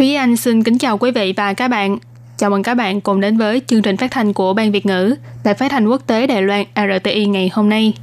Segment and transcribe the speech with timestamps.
[0.00, 1.98] Thúy Anh xin kính chào quý vị và các bạn.
[2.36, 5.14] Chào mừng các bạn cùng đến với chương trình phát thanh của Ban Việt ngữ
[5.44, 7.94] Đài phát thanh quốc tế Đài Loan RTI ngày hôm nay.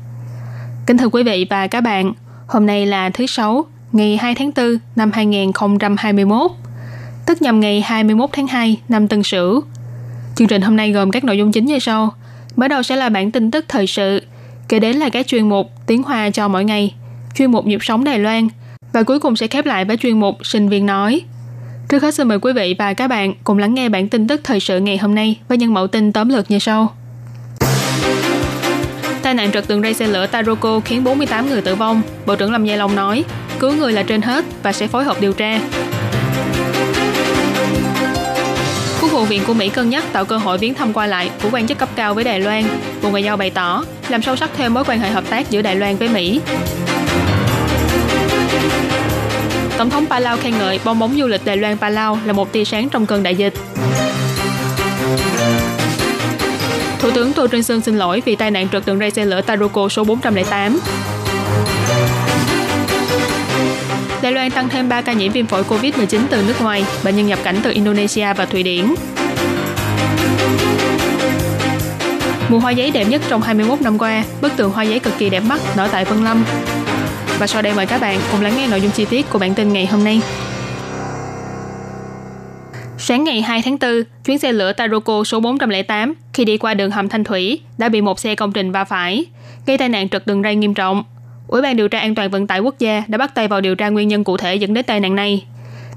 [0.88, 2.13] Kính thưa quý vị và các bạn,
[2.48, 6.52] hôm nay là thứ Sáu, ngày 2 tháng 4 năm 2021,
[7.26, 9.62] tức nhằm ngày 21 tháng 2 năm Tân Sửu.
[10.35, 12.13] Chương trình hôm nay gồm các nội dung chính như sau.
[12.55, 14.21] Mở đầu sẽ là bản tin tức thời sự,
[14.68, 16.95] kế đến là các chuyên mục tiếng Hoa cho mỗi ngày,
[17.35, 18.48] chuyên mục nhịp sống Đài Loan
[18.93, 21.21] và cuối cùng sẽ khép lại với chuyên mục sinh viên nói.
[21.90, 24.41] Trước hết xin mời quý vị và các bạn cùng lắng nghe bản tin tức
[24.44, 26.96] thời sự ngày hôm nay với những mẫu tin tóm lược như sau.
[29.21, 32.02] Tai nạn trật tường ray xe lửa Taroko khiến 48 người tử vong.
[32.26, 33.24] Bộ trưởng Lâm Gia Long nói,
[33.60, 35.60] cứu người là trên hết và sẽ phối hợp điều tra.
[39.01, 41.49] Quốc vụ viện của Mỹ cân nhắc tạo cơ hội viếng thăm qua lại của
[41.51, 42.63] quan chức cấp cao với Đài Loan.
[43.04, 45.62] Bộ Ngoại giao bày tỏ làm sâu sắc thêm mối quan hệ hợp tác giữa
[45.62, 46.41] Đài Loan với Mỹ.
[49.77, 52.65] Tổng thống Palau khen ngợi bong bóng du lịch Đài Loan Palau là một tia
[52.65, 53.53] sáng trong cơn đại dịch.
[56.99, 59.41] Thủ tướng Tô Trinh Sương xin lỗi vì tai nạn trượt đường ray xe lửa
[59.41, 60.79] Taroko số 408.
[64.22, 67.28] Đài Loan tăng thêm 3 ca nhiễm viêm phổi COVID-19 từ nước ngoài, bệnh nhân
[67.28, 68.95] nhập cảnh từ Indonesia và Thụy Điển.
[72.50, 75.29] Mùa hoa giấy đẹp nhất trong 21 năm qua, bức tường hoa giấy cực kỳ
[75.29, 76.45] đẹp mắt nở tại Vân Lâm.
[77.40, 79.53] Và sau đây mời các bạn cùng lắng nghe nội dung chi tiết của bản
[79.53, 80.22] tin ngày hôm nay.
[82.97, 83.91] Sáng ngày 2 tháng 4,
[84.25, 88.02] chuyến xe lửa Taroko số 408 khi đi qua đường hầm Thanh Thủy đã bị
[88.02, 89.25] một xe công trình va phải,
[89.66, 91.03] gây tai nạn trật đường ray nghiêm trọng.
[91.47, 93.75] Ủy ban điều tra an toàn vận tải quốc gia đã bắt tay vào điều
[93.75, 95.45] tra nguyên nhân cụ thể dẫn đến tai nạn này.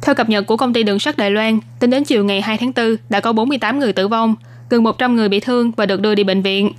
[0.02, 2.58] Theo cập nhật của công ty đường sắt Đài Loan, tính đến chiều ngày 2
[2.58, 4.34] tháng 4 đã có 48 người tử vong,
[4.70, 6.72] gần 100 người bị thương và được đưa đi bệnh viện.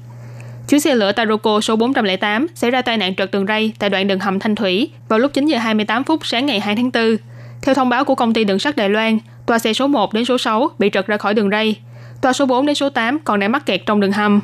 [0.72, 4.08] Chuyến xe lửa Taroko số 408 xảy ra tai nạn trật đường ray tại đoạn
[4.08, 7.18] đường hầm Thanh Thủy vào lúc 9 giờ 28 phút sáng ngày 2 tháng 4.
[7.62, 10.26] Theo thông báo của công ty đường sắt Đài Loan, toa xe số 1 đến
[10.26, 11.76] số 6 bị trật ra khỏi đường ray,
[12.22, 14.42] toa số 4 đến số 8 còn đang mắc kẹt trong đường hầm.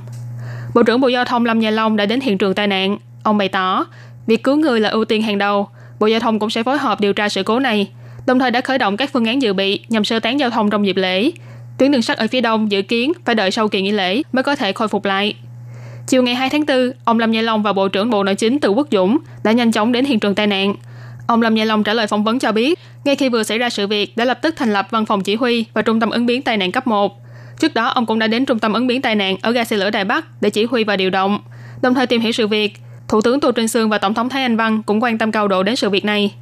[0.76, 2.98] Bộ trưởng Bộ Giao thông Lâm Gia Long đã đến hiện trường tai nạn.
[3.24, 3.86] Ông bày tỏ,
[4.28, 5.68] việc cứu người là ưu tiên hàng đầu.
[6.00, 7.90] Bộ Giao thông cũng sẽ phối hợp điều tra sự cố này,
[8.26, 10.70] đồng thời đã khởi động các phương án dự bị nhằm sơ tán giao thông
[10.70, 11.32] trong dịp lễ.
[11.78, 14.44] Tuyến đường sắt ở phía đông dự kiến phải đợi sau kỳ nghỉ lễ mới
[14.44, 15.36] có thể khôi phục lại.
[16.08, 18.60] Chiều ngày 2 tháng 4, ông Lâm Nhai Long và Bộ trưởng Bộ Nội chính
[18.60, 20.76] Từ Quốc Dũng đã nhanh chóng đến hiện trường tai nạn.
[21.28, 23.70] Ông Lâm Nhai Long trả lời phỏng vấn cho biết, ngay khi vừa xảy ra
[23.70, 26.26] sự việc đã lập tức thành lập văn phòng chỉ huy và trung tâm ứng
[26.26, 27.22] biến tai nạn cấp 1.
[27.60, 29.78] Trước đó, ông cũng đã đến trung tâm ứng biến tai nạn ở ga xe
[29.78, 31.40] lửa Đài Bắc để chỉ huy và điều động,
[31.82, 32.74] đồng thời tìm hiểu sự việc.
[33.08, 35.48] Thủ tướng Tô Trinh Sương và Tổng thống Thái Anh Văn cũng quan tâm cao
[35.48, 36.34] độ đến sự việc này.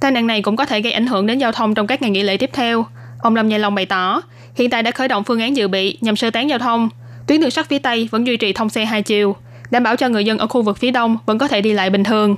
[0.00, 2.10] Tai nạn này cũng có thể gây ảnh hưởng đến giao thông trong các ngày
[2.10, 2.86] nghỉ lễ tiếp theo.
[3.22, 4.22] Ông Lâm Nhai Long bày tỏ,
[4.54, 6.88] hiện tại đã khởi động phương án dự bị nhằm sơ tán giao thông,
[7.26, 9.36] tuyến đường sắt phía Tây vẫn duy trì thông xe hai chiều,
[9.70, 11.90] đảm bảo cho người dân ở khu vực phía Đông vẫn có thể đi lại
[11.90, 12.36] bình thường.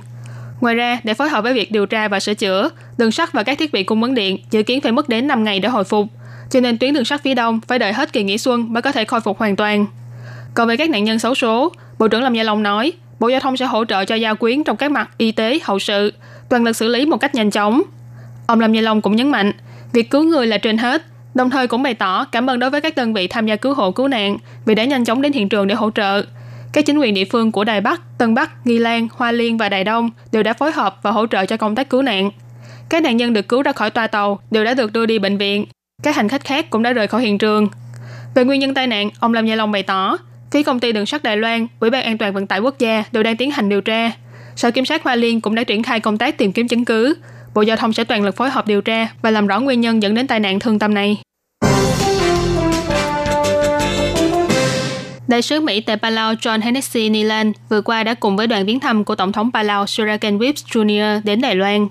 [0.61, 3.43] Ngoài ra, để phối hợp với việc điều tra và sửa chữa, đường sắt và
[3.43, 5.83] các thiết bị cung ứng điện dự kiến phải mất đến 5 ngày để hồi
[5.83, 6.07] phục,
[6.49, 8.91] cho nên tuyến đường sắt phía Đông phải đợi hết kỳ nghỉ xuân mới có
[8.91, 9.85] thể khôi phục hoàn toàn.
[10.53, 13.39] Còn về các nạn nhân xấu số, Bộ trưởng Lâm Gia Long nói, Bộ Giao
[13.39, 16.13] thông sẽ hỗ trợ cho gia quyến trong các mặt y tế, hậu sự,
[16.49, 17.81] toàn lực xử lý một cách nhanh chóng.
[18.47, 19.51] Ông Lâm Gia Long cũng nhấn mạnh,
[19.93, 21.05] việc cứu người là trên hết,
[21.37, 23.73] đồng thời cũng bày tỏ cảm ơn đối với các đơn vị tham gia cứu
[23.73, 26.23] hộ cứu nạn vì đã nhanh chóng đến hiện trường để hỗ trợ.
[26.73, 29.69] Các chính quyền địa phương của Đài Bắc, Tân Bắc, Nghi Lan, Hoa Liên và
[29.69, 32.31] Đài Đông đều đã phối hợp và hỗ trợ cho công tác cứu nạn.
[32.89, 35.37] Các nạn nhân được cứu ra khỏi toa tàu đều đã được đưa đi bệnh
[35.37, 35.65] viện.
[36.03, 37.67] Các hành khách khác cũng đã rời khỏi hiện trường.
[38.35, 40.17] Về nguyên nhân tai nạn, ông Lâm Gia Long bày tỏ,
[40.51, 43.03] phía công ty đường sắt Đài Loan, Ủy ban An toàn vận tải quốc gia
[43.11, 44.11] đều đang tiến hành điều tra.
[44.55, 47.15] Sở Kiểm sát Hoa Liên cũng đã triển khai công tác tìm kiếm chứng cứ.
[47.57, 50.01] Bộ Giao thông sẽ toàn lực phối hợp điều tra và làm rõ nguyên nhân
[50.01, 51.17] dẫn đến tai nạn thương tâm này.
[55.27, 58.79] Đại sứ Mỹ tại Palau John Hennessy Nilan vừa qua đã cùng với đoàn viếng
[58.79, 61.21] thăm của Tổng thống Palau Surakan Whips Jr.
[61.23, 61.87] đến Đài Loan.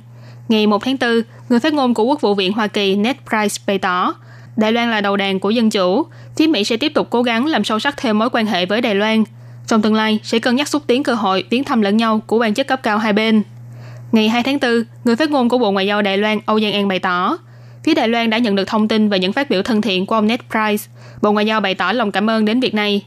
[0.49, 1.11] Ngày 1 tháng 4,
[1.49, 4.15] người phát ngôn của Quốc vụ viện Hoa Kỳ Ned Price bày tỏ,
[4.57, 6.07] Đài Loan là đầu đàn của dân chủ,
[6.37, 8.81] phía Mỹ sẽ tiếp tục cố gắng làm sâu sắc thêm mối quan hệ với
[8.81, 9.25] Đài Loan.
[9.67, 12.39] Trong tương lai, sẽ cân nhắc xúc tiến cơ hội viếng thăm lẫn nhau của
[12.39, 13.43] quan chức cấp cao hai bên.
[14.17, 14.71] Ngày 2 tháng 4,
[15.05, 17.39] người phát ngôn của Bộ Ngoại giao Đài Loan Âu Giang An bày tỏ,
[17.85, 20.15] phía Đài Loan đã nhận được thông tin về những phát biểu thân thiện của
[20.15, 20.85] ông Ned Price.
[21.23, 23.03] Bộ Ngoại giao bày tỏ lòng cảm ơn đến việc này.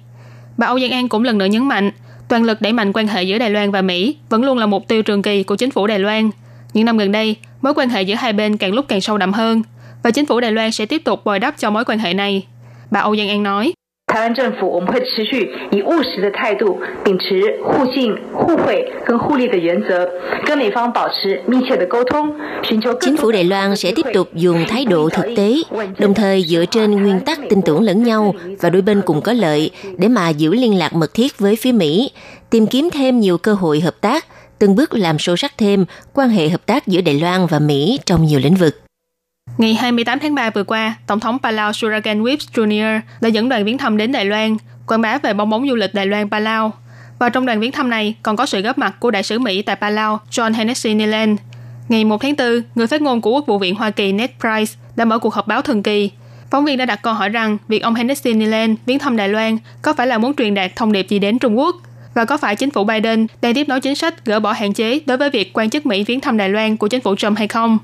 [0.58, 1.92] Bà Âu Giang An cũng lần nữa nhấn mạnh,
[2.28, 4.88] toàn lực đẩy mạnh quan hệ giữa Đài Loan và Mỹ vẫn luôn là mục
[4.88, 6.30] tiêu trường kỳ của chính phủ Đài Loan.
[6.74, 9.34] Những năm gần đây, mối quan hệ giữa hai bên càng lúc càng sâu đậm
[9.34, 9.62] hơn.
[10.04, 12.46] và chính phủ Đài Loan sẽ tiếp tục bồi đắp cho mối quan hệ này.
[12.92, 13.74] Bà Âu Giang An nói.
[14.09, 20.09] 台湾政府我们会持续以务实的态度，秉持互信、互惠跟互利的原则，
[20.47, 22.33] 跟美方保持密切的沟通，
[22.63, 22.95] 寻求。
[23.01, 25.55] Chính phủ Đài Loan sẽ tiếp tục dùng thái độ thực tế,
[25.99, 29.33] đồng thời dựa trên nguyên tắc tin tưởng lẫn nhau và đôi bên cùng có
[29.33, 32.11] lợi để mà giữ liên lạc mật thiết với phía Mỹ,
[32.51, 34.27] tìm kiếm thêm nhiều cơ hội hợp tác,
[34.59, 37.99] từng bước làm sâu sắc thêm quan hệ hợp tác giữa Đài Loan và Mỹ
[38.07, 38.77] trong nhiều lĩnh vực.
[39.60, 43.00] Ngày 28 tháng 3 vừa qua, Tổng thống Palau Suragan Whips Jr.
[43.22, 44.58] đã dẫn đoàn viếng thăm đến Đài Loan,
[44.88, 46.74] quảng bá về bóng bóng du lịch Đài Loan Palau.
[47.20, 49.62] Và trong đoàn viếng thăm này còn có sự góp mặt của đại sứ Mỹ
[49.62, 51.40] tại Palau, John Hennessy Neland.
[51.90, 54.74] Ngày 1 tháng 4, người phát ngôn của Quốc vụ viện Hoa Kỳ Ned Price
[54.96, 56.12] đã mở cuộc họp báo thường kỳ.
[56.52, 59.58] Phóng viên đã đặt câu hỏi rằng việc ông Hennessy Neland viếng thăm Đài Loan
[59.82, 61.76] có phải là muốn truyền đạt thông điệp gì đến Trung Quốc?
[62.14, 65.00] Và có phải chính phủ Biden đang tiếp nối chính sách gỡ bỏ hạn chế
[65.06, 67.48] đối với việc quan chức Mỹ viếng thăm Đài Loan của chính phủ Trump hay
[67.48, 67.78] không?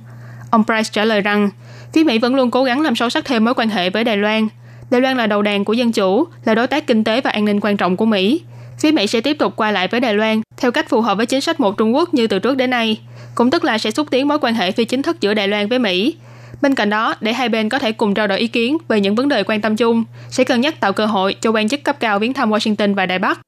[0.49, 1.49] Ông Price trả lời rằng
[1.95, 4.17] Phía Mỹ vẫn luôn cố gắng làm sâu sắc thêm mối quan hệ với Đài
[4.17, 4.47] Loan.
[4.89, 7.45] Đài Loan là đầu đàn của dân chủ, là đối tác kinh tế và an
[7.45, 8.41] ninh quan trọng của Mỹ.
[8.79, 11.25] Phía Mỹ sẽ tiếp tục qua lại với Đài Loan theo cách phù hợp với
[11.25, 12.99] chính sách một Trung Quốc như từ trước đến nay,
[13.35, 15.67] cũng tức là sẽ xúc tiến mối quan hệ phi chính thức giữa Đài Loan
[15.67, 16.15] với Mỹ.
[16.61, 19.15] Bên cạnh đó, để hai bên có thể cùng trao đổi ý kiến về những
[19.15, 21.99] vấn đề quan tâm chung, sẽ cân nhắc tạo cơ hội cho quan chức cấp
[21.99, 23.39] cao viếng thăm Washington và Đài Bắc.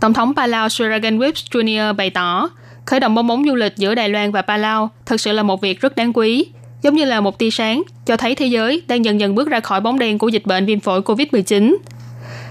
[0.00, 1.96] Tổng thống Palau Suragan Whips Jr.
[1.96, 2.48] bày tỏ,
[2.86, 5.60] Khởi động bong bóng du lịch giữa Đài Loan và Palau thực sự là một
[5.60, 6.46] việc rất đáng quý,
[6.82, 9.60] giống như là một tia sáng cho thấy thế giới đang dần dần bước ra
[9.60, 11.76] khỏi bóng đen của dịch bệnh viêm phổi COVID-19.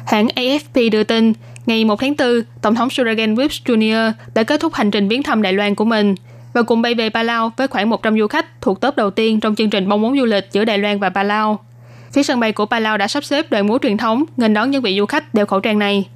[0.06, 1.34] Hãng AFP đưa tin,
[1.66, 4.12] ngày 1 tháng 4, Tổng thống Suragan Whips Jr.
[4.36, 6.16] đã kết thúc hành trình viếng thăm Đài Loan của mình
[6.54, 9.56] và cùng bay về Palau với khoảng 100 du khách thuộc tớp đầu tiên trong
[9.56, 11.60] chương trình bong bóng du lịch giữa Đài Loan và Palau.
[12.14, 14.82] Phía sân bay của Palau đã sắp xếp đoàn múa truyền thống nghênh đón những
[14.82, 16.08] vị du khách đeo khẩu trang này.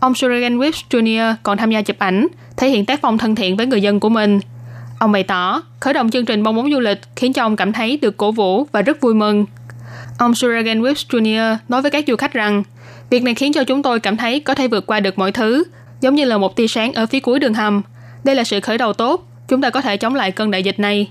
[0.00, 1.34] Ông Suragan Whips Jr.
[1.42, 4.08] còn tham gia chụp ảnh, thể hiện tác phong thân thiện với người dân của
[4.08, 4.40] mình.
[4.98, 7.72] Ông bày tỏ, khởi động chương trình bong bóng du lịch khiến cho ông cảm
[7.72, 9.46] thấy được cổ vũ và rất vui mừng.
[10.18, 11.56] Ông Suragan Whips Jr.
[11.68, 12.62] nói với các du khách rằng,
[13.10, 15.64] việc này khiến cho chúng tôi cảm thấy có thể vượt qua được mọi thứ,
[16.00, 17.82] giống như là một tia sáng ở phía cuối đường hầm.
[18.24, 20.78] Đây là sự khởi đầu tốt, chúng ta có thể chống lại cơn đại dịch
[20.78, 21.10] này.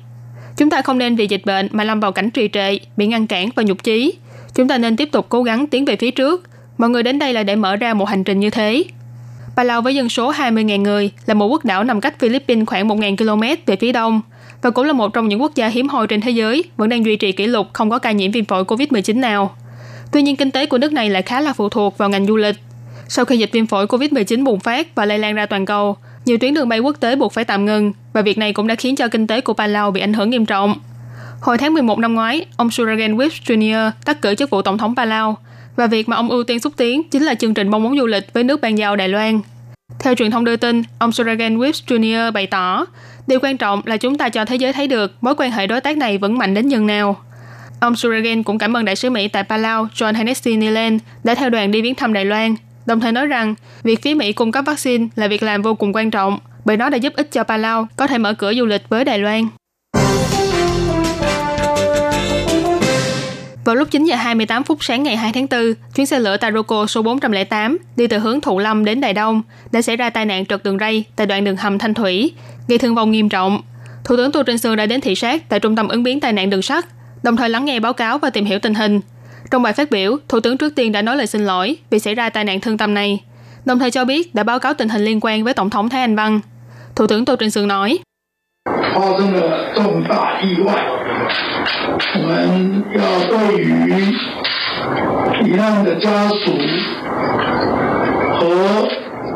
[0.57, 3.27] Chúng ta không nên vì dịch bệnh mà lâm vào cảnh trì trệ, bị ngăn
[3.27, 4.13] cản và nhục chí.
[4.55, 6.43] Chúng ta nên tiếp tục cố gắng tiến về phía trước,
[6.77, 8.83] Mọi người đến đây là để mở ra một hành trình như thế.
[9.55, 13.17] Palau với dân số 20.000 người là một quốc đảo nằm cách Philippines khoảng 1.000
[13.17, 14.21] km về phía đông
[14.61, 17.05] và cũng là một trong những quốc gia hiếm hoi trên thế giới vẫn đang
[17.05, 19.55] duy trì kỷ lục không có ca nhiễm viêm phổi COVID-19 nào.
[20.11, 22.35] Tuy nhiên kinh tế của nước này lại khá là phụ thuộc vào ngành du
[22.35, 22.55] lịch.
[23.07, 26.37] Sau khi dịch viêm phổi COVID-19 bùng phát và lây lan ra toàn cầu, nhiều
[26.37, 28.95] tuyến đường bay quốc tế buộc phải tạm ngừng và việc này cũng đã khiến
[28.95, 30.75] cho kinh tế của Palau bị ảnh hưởng nghiêm trọng.
[31.41, 33.91] Hồi tháng 11 năm ngoái, ông Suragan Whips Jr.
[34.05, 35.37] tắt cử chức vụ tổng thống Palau
[35.75, 38.05] và việc mà ông ưu tiên xúc tiến chính là chương trình bong bóng du
[38.05, 39.41] lịch với nước ban giao Đài Loan.
[39.99, 42.31] Theo truyền thông đưa tin, ông Suragan Whips Jr.
[42.31, 42.85] bày tỏ,
[43.27, 45.81] điều quan trọng là chúng ta cho thế giới thấy được mối quan hệ đối
[45.81, 47.17] tác này vẫn mạnh đến nhường nào.
[47.79, 51.49] Ông Suragan cũng cảm ơn đại sứ Mỹ tại Palau John Hennessy Neland đã theo
[51.49, 52.55] đoàn đi viếng thăm Đài Loan,
[52.85, 55.95] đồng thời nói rằng việc phía Mỹ cung cấp vaccine là việc làm vô cùng
[55.95, 58.89] quan trọng bởi nó đã giúp ích cho Palau có thể mở cửa du lịch
[58.89, 59.47] với Đài Loan.
[63.65, 66.85] Vào lúc 9 giờ 28 phút sáng ngày 2 tháng 4, chuyến xe lửa Taroko
[66.87, 70.45] số 408 đi từ hướng Thụ Lâm đến Đài Đông đã xảy ra tai nạn
[70.45, 72.31] trượt đường ray tại đoạn đường hầm Thanh Thủy,
[72.67, 73.61] gây thương vong nghiêm trọng.
[74.03, 76.33] Thủ tướng Tô Trinh Sương đã đến thị sát tại trung tâm ứng biến tai
[76.33, 76.85] nạn đường sắt,
[77.23, 78.99] đồng thời lắng nghe báo cáo và tìm hiểu tình hình.
[79.51, 82.15] Trong bài phát biểu, Thủ tướng trước tiên đã nói lời xin lỗi vì xảy
[82.15, 83.23] ra tai nạn thương tâm này,
[83.65, 86.01] đồng thời cho biết đã báo cáo tình hình liên quan với Tổng thống Thái
[86.01, 86.39] Anh Văn.
[86.95, 87.99] Thủ tướng Tô Trinh Sương nói,
[88.94, 90.74] 发生了重大意外，
[92.14, 93.68] 我们要对于
[95.42, 96.52] 罹难的家属
[98.38, 98.88] 和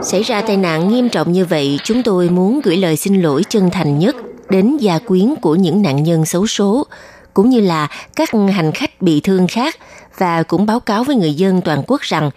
[0.03, 3.43] Xảy ra tai nạn nghiêm trọng như vậy, chúng tôi muốn gửi lời xin lỗi
[3.49, 4.17] chân thành nhất
[4.49, 6.87] đến gia quyến của những nạn nhân xấu số,
[7.35, 9.77] cũng như là các hành khách bị thương khác
[10.19, 12.31] và cũng báo cáo với người dân toàn quốc rằng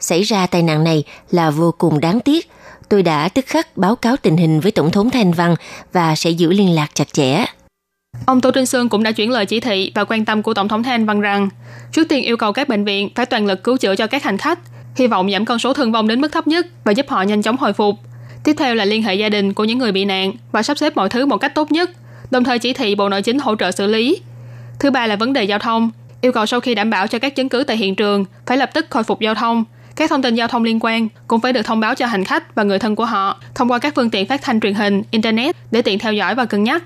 [0.00, 2.50] xảy ra tai nạn này là vô cùng đáng tiếc
[2.89, 5.55] tôi đã tức khắc báo cáo tình hình với Tổng thống Thanh Văn
[5.93, 7.45] và sẽ giữ liên lạc chặt chẽ.
[8.25, 10.67] Ông Tô Trinh Sơn cũng đã chuyển lời chỉ thị và quan tâm của Tổng
[10.67, 11.49] thống Thanh Văn rằng
[11.91, 14.37] trước tiên yêu cầu các bệnh viện phải toàn lực cứu chữa cho các hành
[14.37, 14.59] khách,
[14.95, 17.41] hy vọng giảm con số thương vong đến mức thấp nhất và giúp họ nhanh
[17.41, 17.95] chóng hồi phục.
[18.43, 20.95] Tiếp theo là liên hệ gia đình của những người bị nạn và sắp xếp
[20.95, 21.91] mọi thứ một cách tốt nhất,
[22.31, 24.21] đồng thời chỉ thị Bộ Nội chính hỗ trợ xử lý.
[24.79, 27.35] Thứ ba là vấn đề giao thông, yêu cầu sau khi đảm bảo cho các
[27.35, 29.63] chứng cứ tại hiện trường phải lập tức khôi phục giao thông,
[29.95, 32.55] các thông tin giao thông liên quan cũng phải được thông báo cho hành khách
[32.55, 35.55] và người thân của họ thông qua các phương tiện phát thanh truyền hình, internet
[35.71, 36.83] để tiện theo dõi và cân nhắc.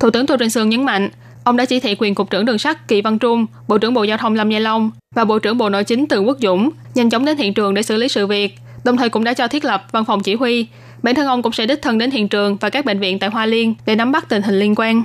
[0.00, 1.08] Thủ tướng Tô Trinh Sương nhấn mạnh,
[1.44, 4.02] ông đã chỉ thị quyền cục trưởng đường sắt Kỳ Văn Trung, Bộ trưởng Bộ
[4.02, 7.10] Giao thông Lâm Gia Long và Bộ trưởng Bộ Nội chính Từ Quốc Dũng nhanh
[7.10, 9.64] chóng đến hiện trường để xử lý sự việc, đồng thời cũng đã cho thiết
[9.64, 10.66] lập văn phòng chỉ huy
[11.02, 13.30] bản thân ông cũng sẽ đích thân đến hiện trường và các bệnh viện tại
[13.30, 15.04] Hoa Liên để nắm bắt tình hình liên quan.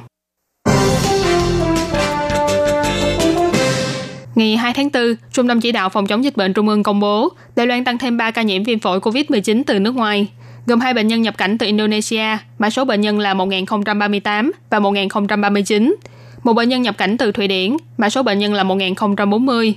[4.39, 6.99] Ngày 2 tháng 4, Trung tâm Chỉ đạo Phòng chống dịch bệnh Trung ương công
[6.99, 10.27] bố Đài Loan tăng thêm 3 ca nhiễm viêm phổi COVID-19 từ nước ngoài,
[10.65, 14.79] gồm hai bệnh nhân nhập cảnh từ Indonesia, mã số bệnh nhân là 1038 và
[14.79, 15.95] 1039.
[16.43, 19.75] Một bệnh nhân nhập cảnh từ Thụy Điển, mã số bệnh nhân là 1040.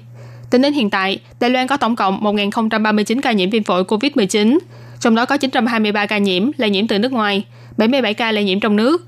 [0.50, 4.58] Tính đến hiện tại, Đài Loan có tổng cộng 1039 ca nhiễm viêm phổi COVID-19,
[5.00, 7.44] trong đó có 923 ca nhiễm lây nhiễm từ nước ngoài,
[7.76, 9.06] 77 ca lây nhiễm trong nước.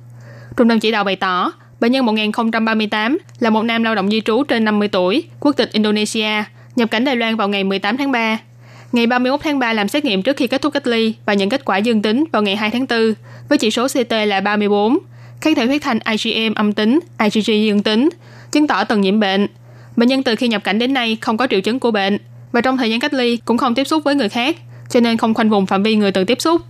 [0.56, 1.52] Trung tâm chỉ đạo bày tỏ,
[1.84, 5.72] bệnh nhân 1038 là một nam lao động di trú trên 50 tuổi, quốc tịch
[5.72, 6.44] Indonesia,
[6.76, 8.38] nhập cảnh Đài Loan vào ngày 18 tháng 3.
[8.92, 11.48] Ngày 31 tháng 3 làm xét nghiệm trước khi kết thúc cách ly và nhận
[11.48, 13.14] kết quả dương tính vào ngày 2 tháng 4
[13.48, 14.98] với chỉ số CT là 34,
[15.40, 18.08] kháng thể huyết thanh IgM âm tính, IgG dương tính,
[18.52, 19.46] chứng tỏ từng nhiễm bệnh.
[19.96, 22.18] Bệnh nhân từ khi nhập cảnh đến nay không có triệu chứng của bệnh
[22.52, 24.56] và trong thời gian cách ly cũng không tiếp xúc với người khác,
[24.90, 26.62] cho nên không khoanh vùng phạm vi người từng tiếp xúc.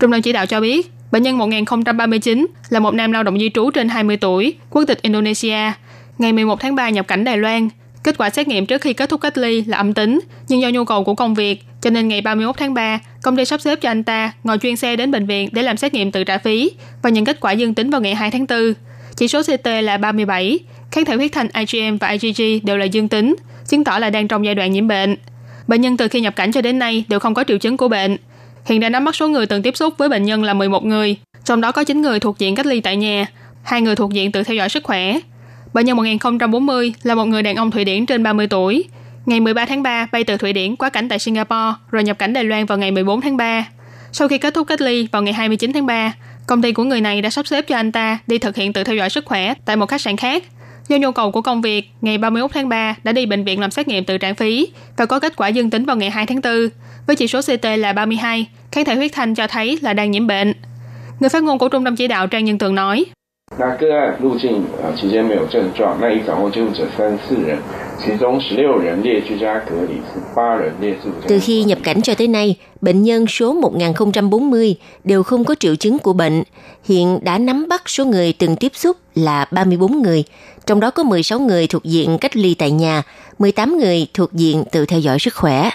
[0.00, 3.50] Trung tâm chỉ đạo cho biết, bệnh nhân 1039 là một nam lao động di
[3.54, 5.72] trú trên 20 tuổi, quốc tịch Indonesia,
[6.18, 7.68] ngày 11 tháng 3 nhập cảnh Đài Loan.
[8.04, 10.68] Kết quả xét nghiệm trước khi kết thúc cách ly là âm tính, nhưng do
[10.68, 13.78] nhu cầu của công việc, cho nên ngày 31 tháng 3, công ty sắp xếp
[13.80, 16.38] cho anh ta ngồi chuyên xe đến bệnh viện để làm xét nghiệm tự trả
[16.38, 16.70] phí
[17.02, 18.74] và nhận kết quả dương tính vào ngày 2 tháng 4.
[19.16, 20.58] Chỉ số CT là 37,
[20.90, 24.28] kháng thể huyết thanh IgM và IgG đều là dương tính, chứng tỏ là đang
[24.28, 25.16] trong giai đoạn nhiễm bệnh.
[25.68, 27.88] Bệnh nhân từ khi nhập cảnh cho đến nay đều không có triệu chứng của
[27.88, 28.16] bệnh.
[28.64, 31.16] Hiện đã nắm bắt số người từng tiếp xúc với bệnh nhân là 11 người,
[31.44, 33.26] trong đó có 9 người thuộc diện cách ly tại nhà,
[33.62, 35.18] hai người thuộc diện tự theo dõi sức khỏe.
[35.74, 38.84] Bệnh nhân 1040 là một người đàn ông Thụy Điển trên 30 tuổi.
[39.26, 42.32] Ngày 13 tháng 3 bay từ Thụy Điển qua cảnh tại Singapore rồi nhập cảnh
[42.32, 43.66] Đài Loan vào ngày 14 tháng 3.
[44.12, 46.12] Sau khi kết thúc cách ly vào ngày 29 tháng 3,
[46.46, 48.84] công ty của người này đã sắp xếp cho anh ta đi thực hiện tự
[48.84, 50.44] theo dõi sức khỏe tại một khách sạn khác
[50.88, 53.70] Do nhu cầu của công việc, ngày 31 tháng 3 đã đi bệnh viện làm
[53.70, 56.40] xét nghiệm tự trả phí và có kết quả dương tính vào ngày 2 tháng
[56.40, 56.68] 4
[57.06, 60.26] với chỉ số CT là 32, kháng thể huyết thanh cho thấy là đang nhiễm
[60.26, 60.54] bệnh.
[61.20, 63.04] Người phát ngôn của Trung tâm Chỉ đạo Trang Nhân Tường nói,
[71.28, 75.76] từ khi nhập cảnh cho tới nay, bệnh nhân số 1040 đều không có triệu
[75.76, 76.42] chứng của bệnh.
[76.84, 80.24] Hiện đã nắm bắt số người từng tiếp xúc là 34 người,
[80.66, 83.02] trong đó có 16 người thuộc diện cách ly tại nhà,
[83.38, 85.70] 18 người thuộc diện tự theo dõi sức khỏe.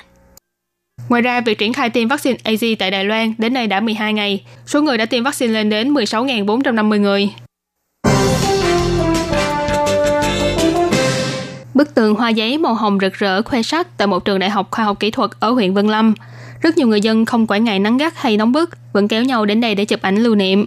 [1.09, 4.13] Ngoài ra, việc triển khai tiêm vaccine AZ tại Đài Loan đến nay đã 12
[4.13, 4.43] ngày.
[4.65, 7.29] Số người đã tiêm vaccine lên đến 16.450 người.
[11.77, 14.67] Bức tường hoa giấy màu hồng rực rỡ khoe sắc tại một trường đại học
[14.71, 16.13] khoa học kỹ thuật ở huyện Vân Lâm.
[16.61, 19.45] Rất nhiều người dân không quản ngại nắng gắt hay nóng bức, vẫn kéo nhau
[19.45, 20.65] đến đây để chụp ảnh lưu niệm.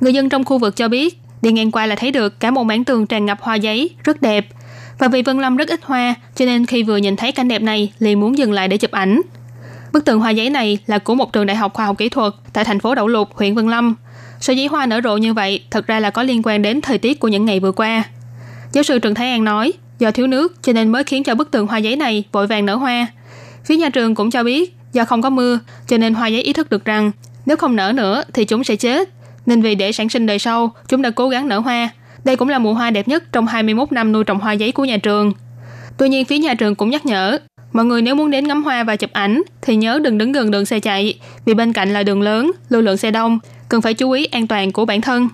[0.00, 2.64] Người dân trong khu vực cho biết, đi ngang qua là thấy được cả một
[2.64, 4.46] mảng tường tràn ngập hoa giấy, rất đẹp.
[4.98, 7.62] Và vì Vân Lâm rất ít hoa, cho nên khi vừa nhìn thấy cảnh đẹp
[7.62, 9.20] này, liền muốn dừng lại để chụp ảnh.
[9.92, 12.32] Bức tường hoa giấy này là của một trường đại học khoa học kỹ thuật
[12.52, 13.94] tại thành phố Đậu Lục, huyện Vân Lâm.
[14.40, 16.98] Sở giấy hoa nở rộ như vậy thật ra là có liên quan đến thời
[16.98, 18.04] tiết của những ngày vừa qua.
[18.72, 21.50] Giáo sư Trần Thái An nói, do thiếu nước cho nên mới khiến cho bức
[21.50, 23.06] tường hoa giấy này vội vàng nở hoa.
[23.64, 26.52] Phía nhà trường cũng cho biết, do không có mưa cho nên hoa giấy ý
[26.52, 27.10] thức được rằng
[27.46, 29.08] nếu không nở nữa thì chúng sẽ chết.
[29.46, 31.90] Nên vì để sản sinh đời sau, chúng đã cố gắng nở hoa.
[32.24, 34.84] Đây cũng là mùa hoa đẹp nhất trong 21 năm nuôi trồng hoa giấy của
[34.84, 35.32] nhà trường.
[35.96, 37.38] Tuy nhiên phía nhà trường cũng nhắc nhở,
[37.72, 40.50] mọi người nếu muốn đến ngắm hoa và chụp ảnh thì nhớ đừng đứng gần
[40.50, 43.38] đường xe chạy, vì bên cạnh là đường lớn, lưu lượng xe đông,
[43.68, 45.28] cần phải chú ý an toàn của bản thân.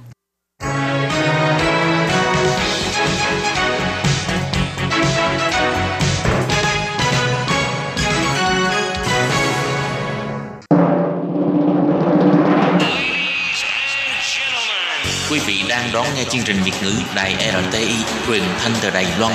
[15.76, 17.94] Đang đón nghe chương trình Việt ngữ Đài RTI
[18.26, 19.32] truyền thanh từ Đài Loan.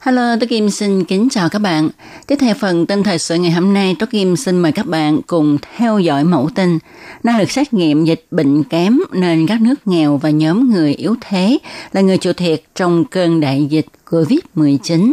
[0.00, 1.88] Hello, tôi Kim xin kính chào các bạn.
[2.26, 5.22] Tiếp theo phần tin thời sự ngày hôm nay, tôi Kim xin mời các bạn
[5.26, 6.78] cùng theo dõi mẫu tin.
[7.22, 11.14] Năng lực xét nghiệm dịch bệnh kém nên các nước nghèo và nhóm người yếu
[11.20, 11.58] thế
[11.92, 15.12] là người chịu thiệt trong cơn đại dịch COVID-19.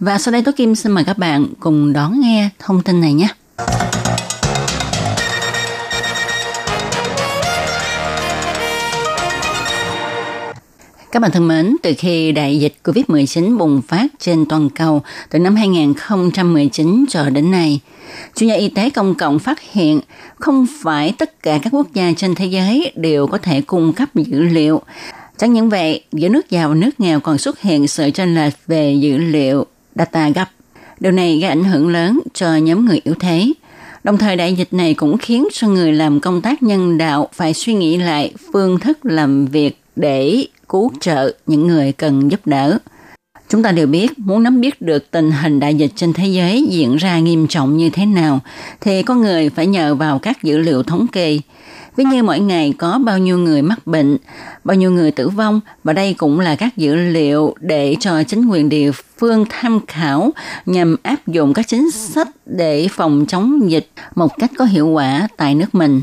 [0.00, 3.12] Và sau đây tôi Kim xin mời các bạn cùng đón nghe thông tin này
[3.12, 3.28] nhé.
[11.14, 15.38] Các bạn thân mến, từ khi đại dịch COVID-19 bùng phát trên toàn cầu từ
[15.38, 17.80] năm 2019 cho đến nay,
[18.36, 20.00] chuyên gia y tế công cộng phát hiện
[20.38, 24.08] không phải tất cả các quốc gia trên thế giới đều có thể cung cấp
[24.14, 24.82] dữ liệu.
[25.36, 28.54] Chẳng những vậy, giữa nước giàu và nước nghèo còn xuất hiện sự chênh lệch
[28.66, 30.46] về dữ liệu data gấp.
[31.00, 33.52] Điều này gây ảnh hưởng lớn cho nhóm người yếu thế.
[34.04, 37.54] Đồng thời đại dịch này cũng khiến cho người làm công tác nhân đạo phải
[37.54, 42.78] suy nghĩ lại phương thức làm việc để cứu trợ những người cần giúp đỡ.
[43.48, 46.66] Chúng ta đều biết muốn nắm biết được tình hình đại dịch trên thế giới
[46.70, 48.40] diễn ra nghiêm trọng như thế nào
[48.80, 51.38] thì con người phải nhờ vào các dữ liệu thống kê.
[51.96, 54.16] Ví như mỗi ngày có bao nhiêu người mắc bệnh,
[54.64, 58.46] bao nhiêu người tử vong và đây cũng là các dữ liệu để cho chính
[58.46, 60.30] quyền địa phương tham khảo
[60.66, 65.28] nhằm áp dụng các chính sách để phòng chống dịch một cách có hiệu quả
[65.36, 66.02] tại nước mình.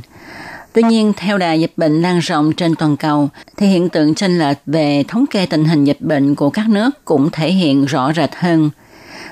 [0.74, 4.40] Tuy nhiên, theo đà dịch bệnh lan rộng trên toàn cầu, thì hiện tượng chênh
[4.40, 8.13] lệch về thống kê tình hình dịch bệnh của các nước cũng thể hiện rõ
[8.13, 8.70] rệt hơn.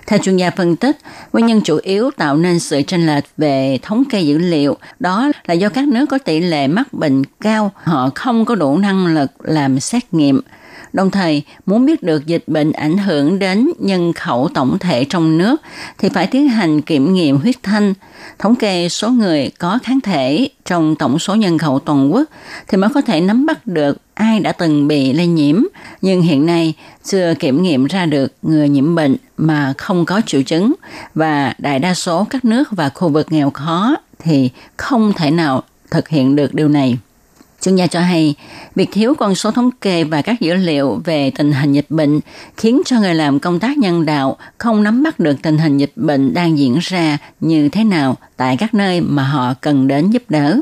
[0.08, 0.98] Theo chuyên gia phân tích,
[1.34, 5.31] nguyên nhân chủ yếu tạo nên sự chênh lệch về thống kê dữ liệu đó
[5.48, 9.08] là do các nước có tỷ lệ mắc bệnh cao, họ không có đủ năng
[9.08, 10.41] lực làm xét nghiệm–
[10.93, 15.38] Đồng thời, muốn biết được dịch bệnh ảnh hưởng đến nhân khẩu tổng thể trong
[15.38, 15.62] nước
[15.98, 17.93] thì phải tiến hành kiểm nghiệm huyết thanh,
[18.39, 22.24] thống kê số người có kháng thể trong tổng số nhân khẩu toàn quốc
[22.67, 25.63] thì mới có thể nắm bắt được ai đã từng bị lây nhiễm.
[26.01, 30.41] Nhưng hiện nay chưa kiểm nghiệm ra được người nhiễm bệnh mà không có triệu
[30.41, 30.74] chứng
[31.15, 35.63] và đại đa số các nước và khu vực nghèo khó thì không thể nào
[35.91, 36.98] thực hiện được điều này.
[37.62, 38.36] Chuyên gia cho hay,
[38.75, 42.20] việc thiếu con số thống kê và các dữ liệu về tình hình dịch bệnh
[42.58, 45.92] khiến cho người làm công tác nhân đạo không nắm bắt được tình hình dịch
[45.96, 50.24] bệnh đang diễn ra như thế nào tại các nơi mà họ cần đến giúp
[50.30, 50.60] đỡ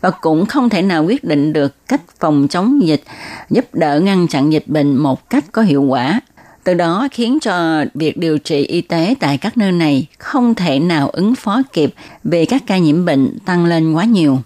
[0.00, 3.02] và cũng không thể nào quyết định được cách phòng chống dịch,
[3.50, 6.20] giúp đỡ ngăn chặn dịch bệnh một cách có hiệu quả.
[6.64, 10.78] Từ đó khiến cho việc điều trị y tế tại các nơi này không thể
[10.78, 14.38] nào ứng phó kịp vì các ca nhiễm bệnh tăng lên quá nhiều.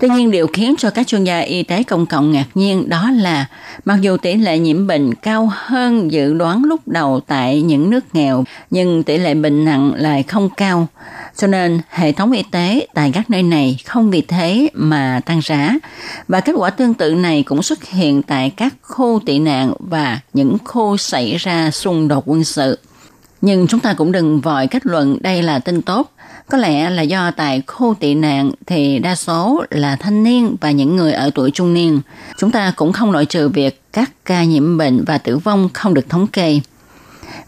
[0.00, 3.10] Tuy nhiên điều khiến cho các chuyên gia y tế công cộng ngạc nhiên đó
[3.10, 3.46] là
[3.84, 8.14] mặc dù tỷ lệ nhiễm bệnh cao hơn dự đoán lúc đầu tại những nước
[8.14, 10.86] nghèo, nhưng tỷ lệ bệnh nặng lại không cao.
[11.36, 15.40] Cho nên hệ thống y tế tại các nơi này không vì thế mà tăng
[15.44, 15.74] giá.
[16.28, 20.20] Và kết quả tương tự này cũng xuất hiện tại các khu tị nạn và
[20.32, 22.78] những khu xảy ra xung đột quân sự.
[23.40, 26.10] Nhưng chúng ta cũng đừng vội kết luận đây là tin tốt
[26.48, 30.70] có lẽ là do tại khu tị nạn thì đa số là thanh niên và
[30.70, 32.00] những người ở tuổi trung niên.
[32.38, 35.94] Chúng ta cũng không loại trừ việc các ca nhiễm bệnh và tử vong không
[35.94, 36.60] được thống kê.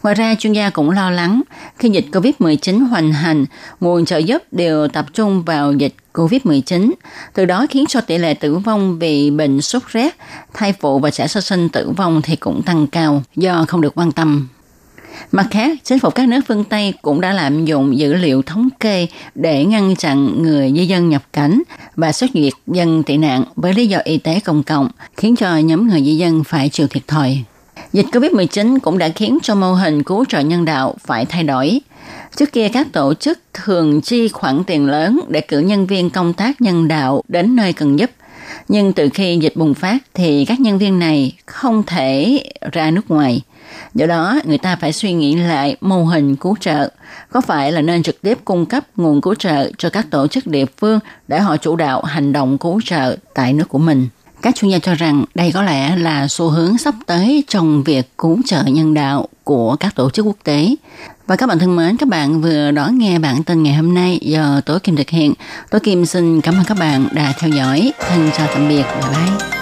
[0.03, 1.41] Ngoài ra, chuyên gia cũng lo lắng
[1.77, 3.45] khi dịch COVID-19 hoành hành,
[3.79, 6.91] nguồn trợ giúp đều tập trung vào dịch COVID-19,
[7.33, 10.15] từ đó khiến cho tỷ lệ tử vong vì bệnh sốt rét,
[10.53, 13.93] thai phụ và trẻ sơ sinh tử vong thì cũng tăng cao do không được
[13.95, 14.47] quan tâm.
[15.31, 18.69] Mặt khác, chính phủ các nước phương Tây cũng đã lạm dụng dữ liệu thống
[18.79, 21.61] kê để ngăn chặn người di dân nhập cảnh
[21.95, 25.57] và xuất diệt dân tị nạn với lý do y tế công cộng, khiến cho
[25.57, 27.43] nhóm người di dân phải chịu thiệt thòi.
[27.93, 31.81] Dịch COVID-19 cũng đã khiến cho mô hình cứu trợ nhân đạo phải thay đổi.
[32.35, 36.33] Trước kia các tổ chức thường chi khoản tiền lớn để cử nhân viên công
[36.33, 38.11] tác nhân đạo đến nơi cần giúp.
[38.67, 43.11] Nhưng từ khi dịch bùng phát thì các nhân viên này không thể ra nước
[43.11, 43.41] ngoài.
[43.95, 46.89] Do đó, người ta phải suy nghĩ lại mô hình cứu trợ.
[47.31, 50.47] Có phải là nên trực tiếp cung cấp nguồn cứu trợ cho các tổ chức
[50.47, 54.07] địa phương để họ chủ đạo hành động cứu trợ tại nước của mình?
[54.41, 58.17] Các chuyên gia cho rằng đây có lẽ là xu hướng sắp tới trong việc
[58.17, 60.75] cứu trợ nhân đạo của các tổ chức quốc tế.
[61.27, 64.19] Và các bạn thân mến, các bạn vừa đón nghe bản tin ngày hôm nay
[64.21, 65.33] do Tố Kim thực hiện.
[65.69, 67.91] Tố Kim xin cảm ơn các bạn đã theo dõi.
[67.99, 68.83] Thân chào tạm biệt.
[68.83, 69.58] Bye bye.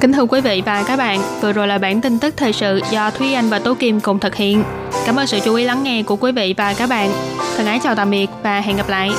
[0.00, 2.80] Kính thưa quý vị và các bạn, vừa rồi là bản tin tức thời sự
[2.90, 4.62] do Thúy Anh và Tố Kim cùng thực hiện.
[5.06, 7.10] Cảm ơn sự chú ý lắng nghe của quý vị và các bạn.
[7.56, 9.10] Thân ái chào tạm biệt và hẹn gặp lại.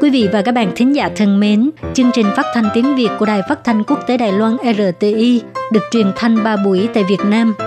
[0.00, 3.08] Quý vị và các bạn thính giả thân mến, chương trình phát thanh tiếng Việt
[3.18, 7.04] của Đài Phát thanh Quốc tế Đài Loan RTI được truyền thanh 3 buổi tại
[7.08, 7.54] Việt Nam,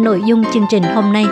[0.00, 1.24] nội dung chương trình hôm nay.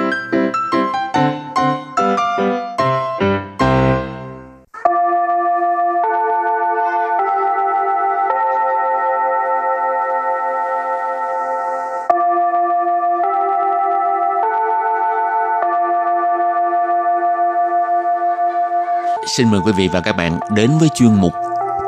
[19.36, 21.32] xin mời quý vị và các bạn đến với chuyên mục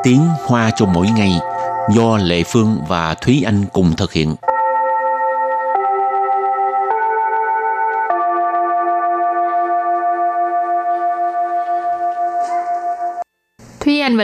[0.03, 1.31] Tiếng Hoa cho mỗi ngày
[1.95, 4.35] do Lệ Phương và Thúy Anh cùng thực hiện.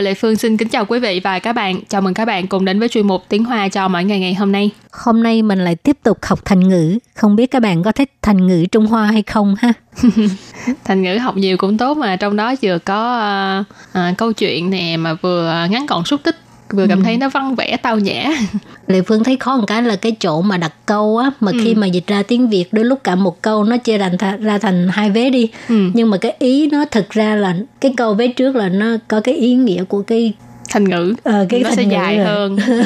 [0.00, 1.80] Và Lệ Phương xin kính chào quý vị và các bạn.
[1.88, 4.34] Chào mừng các bạn cùng đến với chuyên mục Tiếng Hoa cho mỗi ngày ngày
[4.34, 4.70] hôm nay.
[4.92, 6.98] Hôm nay mình lại tiếp tục học thành ngữ.
[7.14, 9.72] Không biết các bạn có thích thành ngữ Trung Hoa hay không ha?
[10.84, 13.20] thành ngữ học nhiều cũng tốt mà trong đó vừa có
[13.60, 13.66] uh,
[13.98, 16.36] uh, câu chuyện nè mà vừa ngắn gọn xúc tích
[16.74, 17.02] vừa cảm ừ.
[17.04, 18.30] thấy nó văn vẻ tao nhã
[18.86, 21.58] lệ phương thấy khó một cái là cái chỗ mà đặt câu á mà ừ.
[21.64, 24.42] khi mà dịch ra tiếng việt đôi lúc cả một câu nó chia thành th-
[24.42, 25.90] ra thành hai vế đi ừ.
[25.94, 29.20] nhưng mà cái ý nó thực ra là cái câu vế trước là nó có
[29.20, 30.32] cái ý nghĩa của cái
[30.68, 32.26] thành ngữ ờ, cái nó thành sẽ ngữ dài rồi.
[32.26, 32.82] hơn ừ.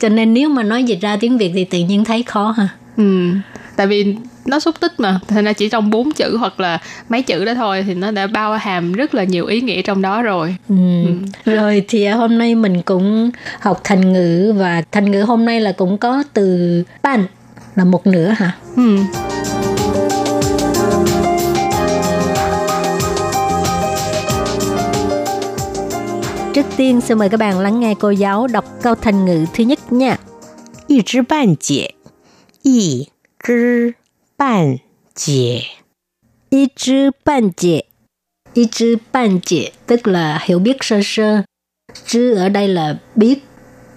[0.00, 2.68] cho nên nếu mà nói dịch ra tiếng việt thì tự nhiên thấy khó ha
[2.96, 3.30] ừ
[3.76, 4.16] tại vì
[4.47, 7.53] nó xúc tích mà thành ra chỉ trong bốn chữ hoặc là mấy chữ đó
[7.53, 10.75] thôi thì nó đã bao hàm rất là nhiều ý nghĩa trong đó rồi ừ.
[11.45, 11.55] Ừ.
[11.55, 15.71] rồi thì hôm nay mình cũng học thành ngữ và thành ngữ hôm nay là
[15.71, 17.25] cũng có từ ban
[17.75, 18.97] là một nửa hả ừ.
[26.53, 29.63] Trước tiên xin mời các bạn lắng nghe cô giáo đọc câu thành ngữ thứ
[29.63, 30.17] nhất nha.
[30.87, 31.95] 一知半解，
[32.61, 33.09] 一
[33.39, 33.95] 知
[34.37, 34.79] 半
[35.15, 35.63] 解，
[36.49, 37.85] 一知半解，
[38.53, 41.43] 一知半解 tức là hiểu biết sơ sơ.
[42.05, 43.39] Chứ ở đây là biết,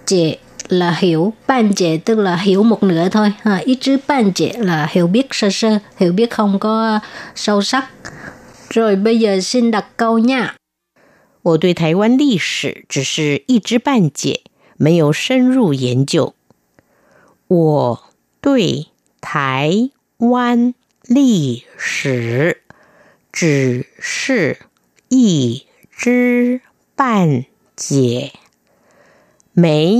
[0.05, 3.33] 解là hiểu, ban解tức là hiểu một nửa thôi.
[3.41, 6.99] Ha, ý chứ ban解là hiểu biết sơ sơ, hiểu biết không có
[7.35, 7.89] sâu sắc.
[8.69, 10.55] Rồi bây giờ xin đặt câu nha.
[11.43, 14.41] 我对台湾历史只是一知半解，
[14.75, 16.33] 没有深入研究。
[17.47, 18.03] 我
[18.41, 18.87] 对
[19.21, 19.89] 台
[20.21, 22.61] 湾历史
[23.31, 24.57] 只是
[25.09, 26.61] 一知
[26.95, 28.31] 半解，
[29.53, 29.95] 没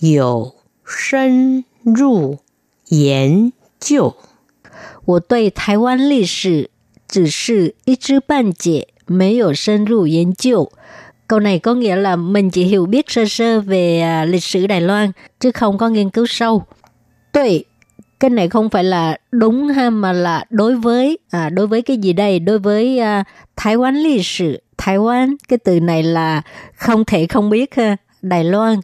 [0.00, 2.38] 有深入
[2.88, 4.16] 研究。
[5.04, 6.70] 我对台湾历史
[7.08, 10.70] 只是一知半解，没有深入研究。
[11.28, 14.80] Câu này có nghĩa là mình chỉ hiểu biết sơ sơ về à, lịch sử Đài
[14.80, 16.64] Loan, chứ không có nghiên cứu sâu.
[17.32, 17.62] Tuệ,
[18.21, 21.97] cái này không phải là đúng ha mà là đối với à, đối với cái
[21.97, 22.39] gì đây?
[22.39, 23.23] Đối với à,
[23.55, 24.61] Thái quan lịch sử.
[24.77, 26.41] Thái quan cái từ này là
[26.75, 27.97] không thể không biết ha.
[28.21, 28.79] Đài Loan.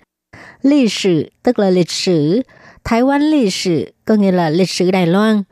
[0.62, 2.42] Lịch sử tức là lịch sử.
[2.84, 5.44] Thái quan lịch sử có nghĩa là lịch sử Đài Loan.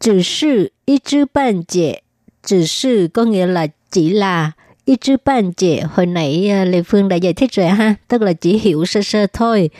[0.00, 2.00] Chỉ sự y chữ bàn chế.
[2.44, 4.50] Chỉ sự có nghĩa là chỉ là
[4.84, 5.80] y chữ bàn chế.
[5.80, 9.02] Hồi nãy à, Lê Phương đã giải thích rồi ha tức là chỉ hiểu sơ
[9.02, 9.70] sơ thôi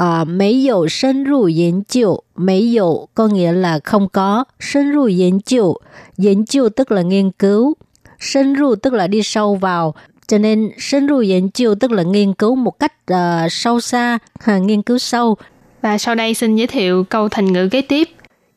[0.00, 4.92] à, mấy dụ sân rù yến chịu, mấy dụ có nghĩa là không có, sân
[4.94, 5.76] rù yến chịu,
[6.16, 7.74] yến chịu tức là nghiên cứu,
[8.18, 9.94] sân rù tức là đi sâu vào,
[10.26, 14.18] cho nên sân rù yến chịu tức là nghiên cứu một cách uh, sâu xa,
[14.44, 15.36] à, nghiên cứu sâu.
[15.82, 18.08] Và sau đây xin giới thiệu câu thành ngữ kế tiếp.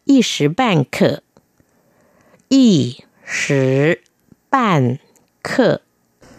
[0.05, 1.17] Y sử bàn khở
[2.49, 3.93] Y sử
[4.51, 4.95] bàn
[5.43, 5.77] khở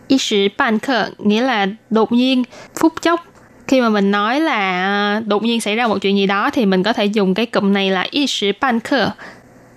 [0.09, 3.34] Y sử bàn khở nghĩa là đột nhiên, phút chốc,
[3.68, 6.66] khi mà mình nói là à, đột nhiên xảy ra một chuyện gì đó thì
[6.66, 9.12] mình có thể dùng cái cụm này là 一时半刻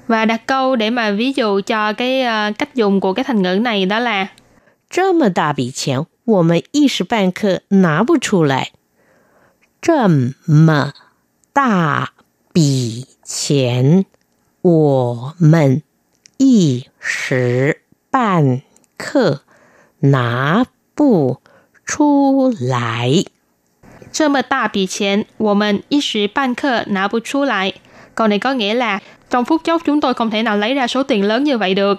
[0.09, 3.43] và đặt câu để mà ví dụ cho cái à, cách dùng của cái thành
[3.43, 4.29] ngữ này đó là
[4.91, 8.73] 这么大笔钱，我们一时半刻拿不出来。
[9.81, 10.93] 这么
[11.55, 12.13] 大
[12.53, 14.05] 笔钱，
[14.61, 15.83] 我们
[16.37, 17.81] 一时
[18.11, 18.61] 半
[18.99, 19.41] 刻
[20.01, 21.41] 拿不
[21.87, 23.25] 出来。
[24.13, 27.75] 这么大笔钱我们一时半刻拿不出来
[28.15, 28.99] câu này có nghĩa là
[29.31, 31.75] trong phút chốc chúng tôi không thể nào lấy ra số tiền lớn như vậy
[31.75, 31.99] được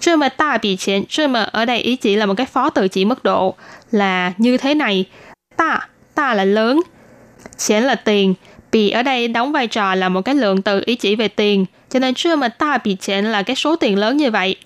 [0.00, 3.54] 这么大笔钱这么 ở đây ý chỉ là một cái phó từ chỉ mức độ
[3.90, 5.04] là như thế này
[5.56, 6.80] ta ta là lớn
[7.56, 8.34] chén là tiền
[8.72, 11.66] bì ở đây đóng vai trò là một cái lượng từ ý chỉ về tiền,
[11.90, 14.56] cho nên chưa mà ta bị chẹn là cái số tiền lớn như vậy.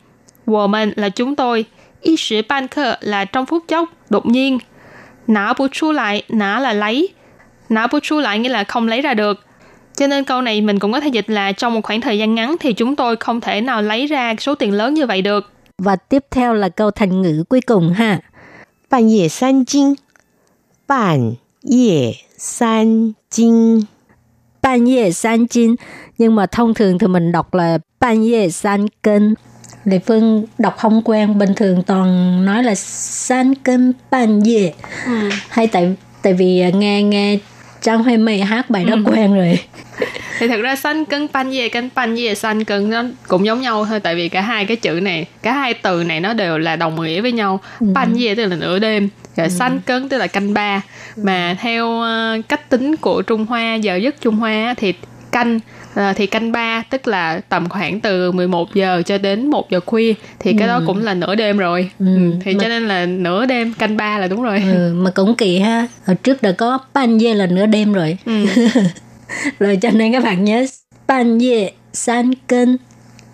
[0.46, 1.64] Wo mình là chúng tôi,
[2.00, 4.58] y sử ban khờ là trong phút chốc, đột nhiên.
[5.31, 7.09] nã bu chu lại, nã là lấy.
[7.69, 9.39] Nã bu chu lại nghĩa là không lấy ra được.
[9.95, 12.35] Cho nên câu này mình cũng có thể dịch là trong một khoảng thời gian
[12.35, 15.51] ngắn thì chúng tôi không thể nào lấy ra số tiền lớn như vậy được.
[15.77, 18.19] Và tiếp theo là câu thành ngữ cuối cùng ha.
[18.89, 19.93] Bạn ye san jing.
[20.87, 21.33] Bạn
[21.71, 23.81] ye san jing.
[24.61, 25.75] Bạn ye san jing.
[26.17, 29.35] Nhưng mà thông thường thì mình đọc là bạn ye san cân.
[29.85, 34.71] Lệ Phương đọc không quen bình thường toàn nói là san cân ban ye
[35.49, 37.37] hay tại tại vì nghe nghe
[37.81, 39.59] Trang Huệ Mây hát bài đó quen rồi.
[40.39, 43.61] Thì thật ra xanh cân pan dê cân pan dê xanh cân nó cũng giống
[43.61, 46.57] nhau thôi tại vì cả hai cái chữ này, cả hai từ này nó đều
[46.57, 47.59] là đồng nghĩa với nhau.
[47.95, 50.81] Pan dê tức là nửa đêm, rồi xanh cân tức là canh ba.
[51.15, 54.93] Mà theo ờ, cách tính của Trung Hoa giờ giấc Trung Hoa thì
[55.32, 55.60] canh
[55.94, 59.80] ờ, thì canh ba tức là tầm khoảng từ 11 giờ cho đến 1 giờ
[59.86, 61.90] khuya thì cái đó cũng là nửa đêm rồi.
[61.98, 64.62] Ừ, Ừ, thì mà- cho nên là nửa đêm canh ba là đúng rồi.
[64.72, 68.18] ừ, mà cũng kỳ ha ở trước đã có ban ye là nửa đêm rồi
[68.26, 68.46] Ừ.
[69.58, 70.66] rồi cho nên các bạn nhớ
[71.06, 72.76] ban ye san cân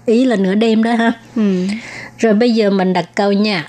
[0.06, 1.66] ý là nửa đêm đó ha Ừ.
[2.18, 3.68] rồi bây giờ mình đặt câu nha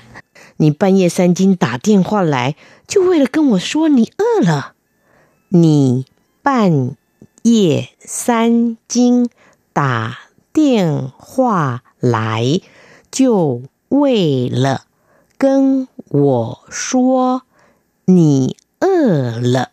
[0.56, 2.54] 你半夜三更打电话来，
[2.86, 4.74] 就为了跟我说你饿了。
[5.48, 6.04] 你
[6.44, 6.92] 半
[7.48, 9.28] 夜三更
[9.72, 10.18] 打
[10.52, 12.60] 电话来，
[13.10, 14.84] 就为了
[15.36, 17.42] 跟我说
[18.06, 19.70] 你饿了。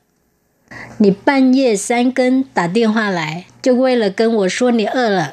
[0.97, 5.31] 你半夜三更打电话来，就为了跟我说你饿了。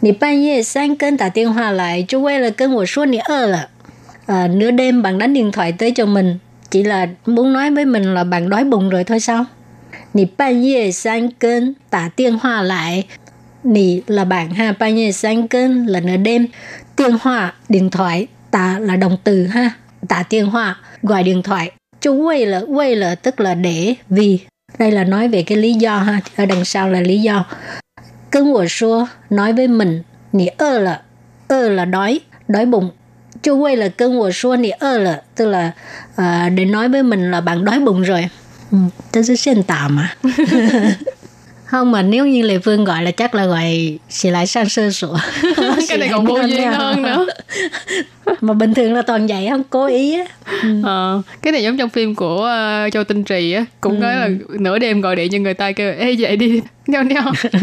[0.00, 3.68] 你半夜三更打电话来，就为了跟我说你饿了。
[4.26, 6.38] À, nửa đêm bạn đánh điện thoại tới cho mình,
[6.70, 9.44] chỉ là muốn nói với mình là bạn đói bụng rồi thôi sao?
[10.13, 10.25] Nì
[12.13, 13.03] điện thoại
[14.25, 14.73] bạn ha,
[15.99, 16.47] nửa đêm.
[16.97, 19.71] Điện thoại, điện thoại, tả là động từ ha.
[20.07, 20.73] Tả điện thoại,
[21.03, 21.71] gọi điện thoại.
[22.01, 24.39] Chú quay là, quay là tức là để, vì.
[24.79, 27.45] Đây là nói về cái lý do ha, ở đằng sau là lý do.
[28.31, 31.01] Cưng của xua, nói với mình, nì ơ là,
[31.47, 32.89] ơ là đói, đói bụng.
[33.43, 35.71] Chú quay là cưng của xua nì ơ là, tức là
[36.15, 38.27] à, để nói với mình là bạn đói bụng rồi.
[38.71, 38.77] Ừ,
[39.11, 40.15] thế sẽ xuyên tả mà.
[41.65, 44.91] không mà nếu như Lê Phương gọi là chắc là gọi xì lại sang sơ
[44.91, 45.17] sủa
[45.89, 47.25] cái này còn vô duyên hơn nữa.
[48.41, 50.25] mà bình thường là toàn vậy không cố ý á.
[50.83, 53.65] Ờ, cái này giống trong phim của ờ, Châu Tinh Trì á.
[53.81, 57.03] Cũng nói là nửa đêm gọi điện cho người ta kêu ê dậy đi nhau
[57.03, 57.31] nhau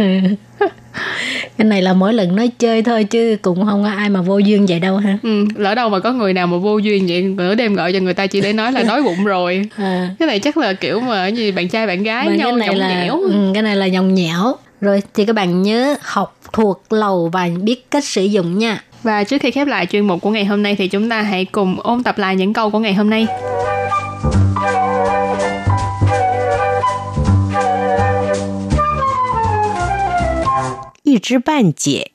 [1.59, 4.39] cái này là mỗi lần nói chơi thôi chứ cũng không có ai mà vô
[4.39, 5.19] duyên vậy đâu ha.
[5.23, 7.99] Ừ, lỡ đâu mà có người nào mà vô duyên vậy nửa đêm gọi cho
[7.99, 9.69] người ta chỉ để nói là đói bụng rồi.
[9.77, 12.59] À, cái này chắc là kiểu mà gì bạn trai bạn gái mà nhau cái
[12.59, 13.21] này nhõng là nhẽo.
[13.21, 14.55] ừ, cái này là nhòng nhẽo.
[14.81, 18.83] Rồi thì các bạn nhớ học thuộc lầu và biết cách sử dụng nha.
[19.03, 21.45] Và trước khi khép lại chuyên mục của ngày hôm nay thì chúng ta hãy
[21.45, 23.27] cùng ôn tập lại những câu của ngày hôm nay
[31.15, 32.11] 一知半解，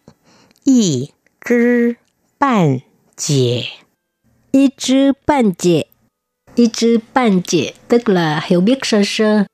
[0.65, 1.95] 一知
[2.37, 2.81] 半
[3.15, 3.69] 解。
[4.51, 5.87] ý chứ ban 解
[6.55, 9.45] ý chứ ban 解 tức là hiểu biết sơ sơ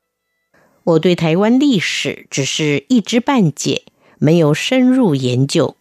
[0.82, 3.84] 我对台湾历史只是一知半解，
[4.18, 5.76] 没有深入研究。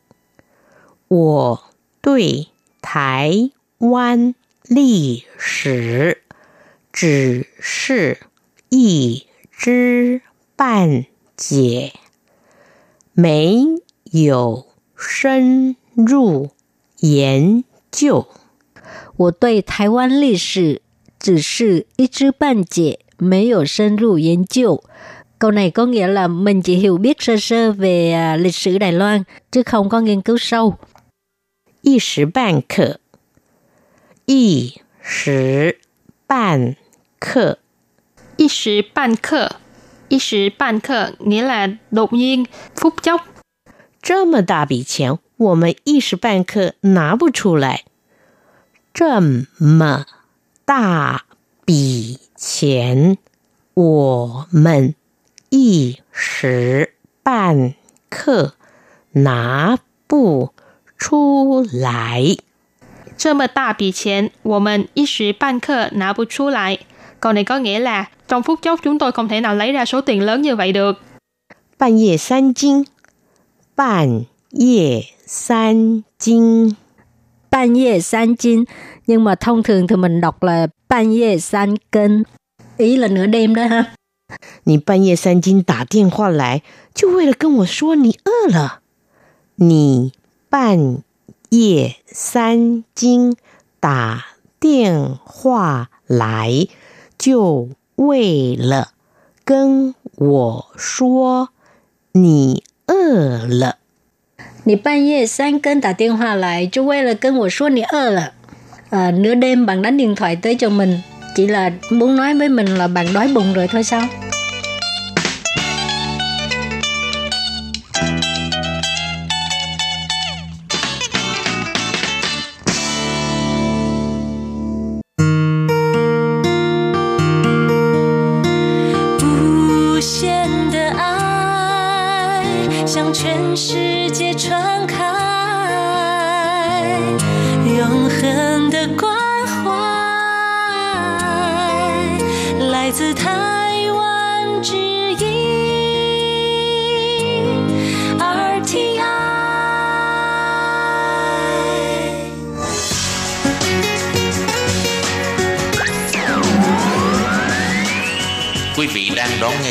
[1.07, 1.63] 我
[2.01, 2.49] 对
[2.83, 3.49] 台
[3.79, 6.21] 湾历史
[6.93, 8.19] 只是
[8.69, 10.21] 一知
[10.55, 11.93] 半解，
[13.14, 13.64] 没
[14.10, 16.50] 有深入
[17.00, 18.26] 研究。
[19.16, 20.82] 我对台湾历史
[21.18, 24.82] 只是一知半解，没有深入研究。
[25.38, 28.92] Câu này có nghĩa là mình chỉ hiểu biết sơ sơ về à, lịch sử Đài
[28.92, 30.74] Loan, chứ không có nghiên cứu sâu.
[31.82, 33.00] 一时半刻，
[34.26, 35.78] 一时
[36.26, 36.76] 半
[37.18, 37.58] 刻，
[38.36, 39.52] 一时半刻
[40.07, 43.21] 一时半刻 nghĩa là đột nhiên phút chốc
[44.01, 47.85] 这么大笔钱，我们一时半刻拿不出来。
[48.93, 50.05] 这么
[50.63, 51.25] 大
[51.65, 53.17] 笔钱，
[53.73, 54.93] 我们
[55.49, 57.73] 一时半
[58.09, 58.53] 刻
[59.11, 60.53] 拿不
[60.97, 62.37] 出来。
[63.17, 66.79] 这么大笔钱我们一时半刻拿不出来
[67.24, 69.84] câu này có nghĩa là trong phút chốc chúng tôi không thể nào lấy ra
[69.84, 70.92] số tiền lớn như vậy được
[71.78, 72.84] 半夜三更，
[73.74, 76.76] 半夜三更。
[77.52, 78.64] Ban ye san jin,
[79.06, 82.22] nhưng mà thông thường thì mình đọc là ban ye san cân.
[82.76, 83.84] Ý là nửa đêm đó ha.
[84.64, 86.62] 你半夜三更打电话来，
[86.94, 88.82] 就为了跟我说你饿了。
[89.56, 90.12] 你
[90.48, 91.02] 半
[91.48, 93.34] 夜三更
[93.80, 94.26] 打
[94.60, 96.68] 电话来，
[97.24, 98.92] 就为了
[99.44, 101.48] 跟我说
[102.12, 103.76] 你饿了。
[104.64, 108.32] 你半夜三更打电话来，就为了跟我说你饿了.
[108.90, 110.98] À, nửa đêm bạn đánh điện thoại tới cho mình
[111.34, 114.02] chỉ là muốn nói với mình là bạn đói bụng rồi thôi sao?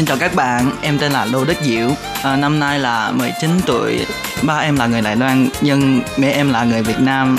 [0.00, 1.90] Xin chào các bạn, em tên là Lô Đức Diệu.
[2.22, 4.06] À, năm nay là 19 tuổi.
[4.42, 7.38] Ba em là người Đài Loan, nhưng mẹ em là người Việt Nam,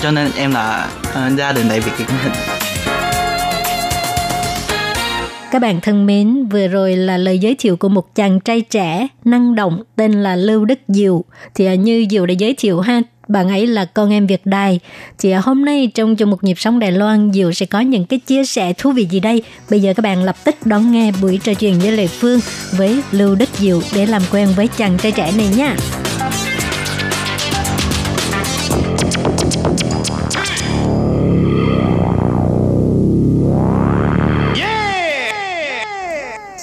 [0.00, 2.49] cho nên em là uh, gia đình đại Việt Việt Nam.
[5.50, 9.08] Các bạn thân mến, vừa rồi là lời giới thiệu của một chàng trai trẻ,
[9.24, 11.24] năng động tên là Lưu Đức Diệu.
[11.54, 14.80] Thì à, như Diệu đã giới thiệu ha, bạn ấy là con em Việt Đài.
[15.18, 18.04] Thì à, hôm nay trong trong một nhịp sống Đài Loan, Diệu sẽ có những
[18.04, 19.42] cái chia sẻ thú vị gì đây?
[19.70, 22.40] Bây giờ các bạn lập tức đón nghe buổi trò chuyện với Lê Phương
[22.76, 25.76] với Lưu Đức Diệu để làm quen với chàng trai trẻ này nha.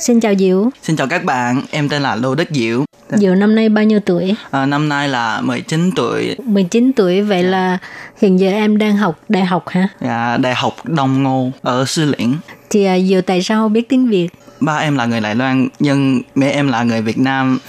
[0.08, 0.70] Xin chào Diệu.
[0.84, 2.86] Xin chào các bạn, em tên là Lô Đức Diệu.
[3.10, 4.36] Diệu năm nay bao nhiêu tuổi?
[4.52, 6.36] À, năm nay là 19 tuổi.
[6.44, 7.78] 19 tuổi, vậy là
[8.22, 9.88] hiện giờ em đang học đại học hả?
[10.02, 12.34] Dạ, đại học Đông Ngô ở Sư Liễn.
[12.70, 14.30] Thì à, Diệu tại sao biết tiếng Việt?
[14.60, 17.60] Ba em là người Đài Loan, nhưng mẹ em là người Việt Nam,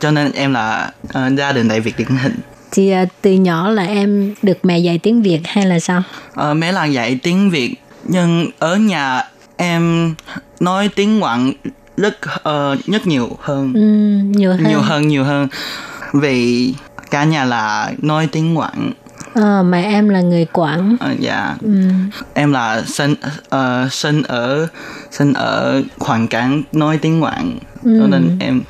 [0.00, 2.34] cho nên em là uh, gia đình đại Việt điển hình.
[2.70, 6.02] Thì à, từ nhỏ là em được mẹ dạy tiếng Việt hay là sao?
[6.34, 9.22] À, mẹ là dạy tiếng Việt, nhưng ở nhà
[9.56, 10.14] em
[10.60, 11.54] nói tiếng ngoại
[11.98, 13.72] rất uh, rất nhiều hơn.
[13.74, 13.80] Ừ,
[14.38, 14.64] nhiều hơn.
[14.68, 15.48] Nhiều hơn nhiều hơn.
[16.12, 16.74] Vì
[17.10, 18.92] cả nhà là nói tiếng Quảng.
[19.34, 20.96] À, mà em là người Quảng.
[21.00, 21.56] À, dạ.
[21.62, 21.80] Ừ.
[22.34, 23.14] em là sinh
[23.54, 24.66] uh, sinh ở
[25.10, 27.58] sinh ở hoàn cảnh nói tiếng Quảng.
[27.84, 27.98] Ừ.
[28.00, 28.60] cho nên em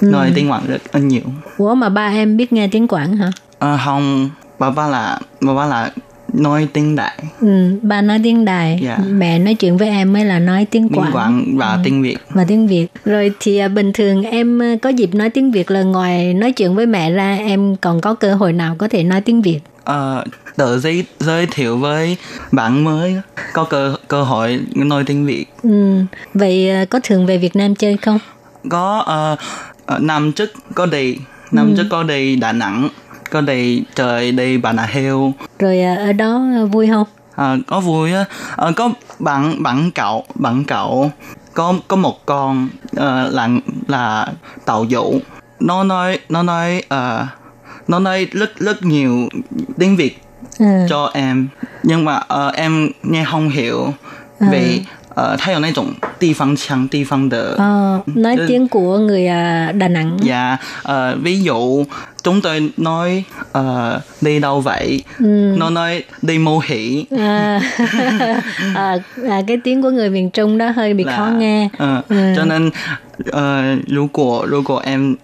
[0.00, 0.08] ừ.
[0.10, 1.22] nói tiếng Quảng rất nhiều.
[1.56, 3.30] Ủa mà ba em biết nghe tiếng Quảng hả?
[3.58, 4.30] À, không.
[4.58, 5.90] Ba ba là ba ba là
[6.36, 7.18] nói tiếng đại.
[7.40, 9.00] Ừ, ba nói tiếng đài yeah.
[9.08, 11.80] mẹ nói chuyện với em mới là nói tiếng quảng, quảng và ừ.
[11.84, 12.16] tiếng việt.
[12.30, 12.86] Và tiếng việt.
[13.04, 16.52] Rồi thì à, bình thường em à, có dịp nói tiếng việt là ngoài nói
[16.52, 19.60] chuyện với mẹ ra em còn có cơ hội nào có thể nói tiếng việt?
[19.84, 20.24] Ờ
[20.56, 22.16] tự giới giới thiệu với
[22.52, 23.16] bạn mới
[23.52, 25.46] có cơ cơ hội nói tiếng việt.
[25.62, 26.00] Ừ.
[26.34, 28.18] vậy à, có thường về việt nam chơi không?
[28.70, 29.04] Có
[29.94, 31.16] uh, năm trước có đi.
[31.52, 31.74] Năm ừ.
[31.76, 32.88] trước có đi đà nẵng
[33.36, 37.56] có đi trời đi Bà Nà Heo rồi à, ở đó à, vui không à,
[37.66, 38.24] có vui á
[38.56, 41.10] à, có bạn bạn cậu bạn cậu
[41.54, 43.48] có có một con uh, là
[43.88, 44.28] là
[44.64, 45.18] tàu dụ
[45.60, 47.26] nó nói nó nói uh,
[47.88, 49.28] nó nói rất rất nhiều
[49.78, 50.22] tiếng Việt
[50.58, 50.66] ừ.
[50.88, 51.48] cho em
[51.82, 53.92] nhưng mà uh, em nghe không hiểu
[54.40, 54.46] ừ.
[54.50, 58.98] vì uh, thay ở này chủng địa chăng địa phương de ờ, nói tiếng của
[58.98, 60.16] người uh, Đà Nẵng.
[60.22, 61.84] Dạ, yeah, uh, ví dụ
[62.26, 63.24] chúng tôi nói
[63.58, 63.64] uh,
[64.20, 65.54] đi đâu vậy ừ.
[65.56, 67.60] nó nói đi mô hỉ à,
[68.74, 68.96] à,
[69.28, 72.16] à, cái tiếng của người miền trung đó hơi bị là, khó nghe uh, ừ.
[72.36, 72.70] cho nên
[73.32, 75.16] ờ, uh, nếu của nếu của em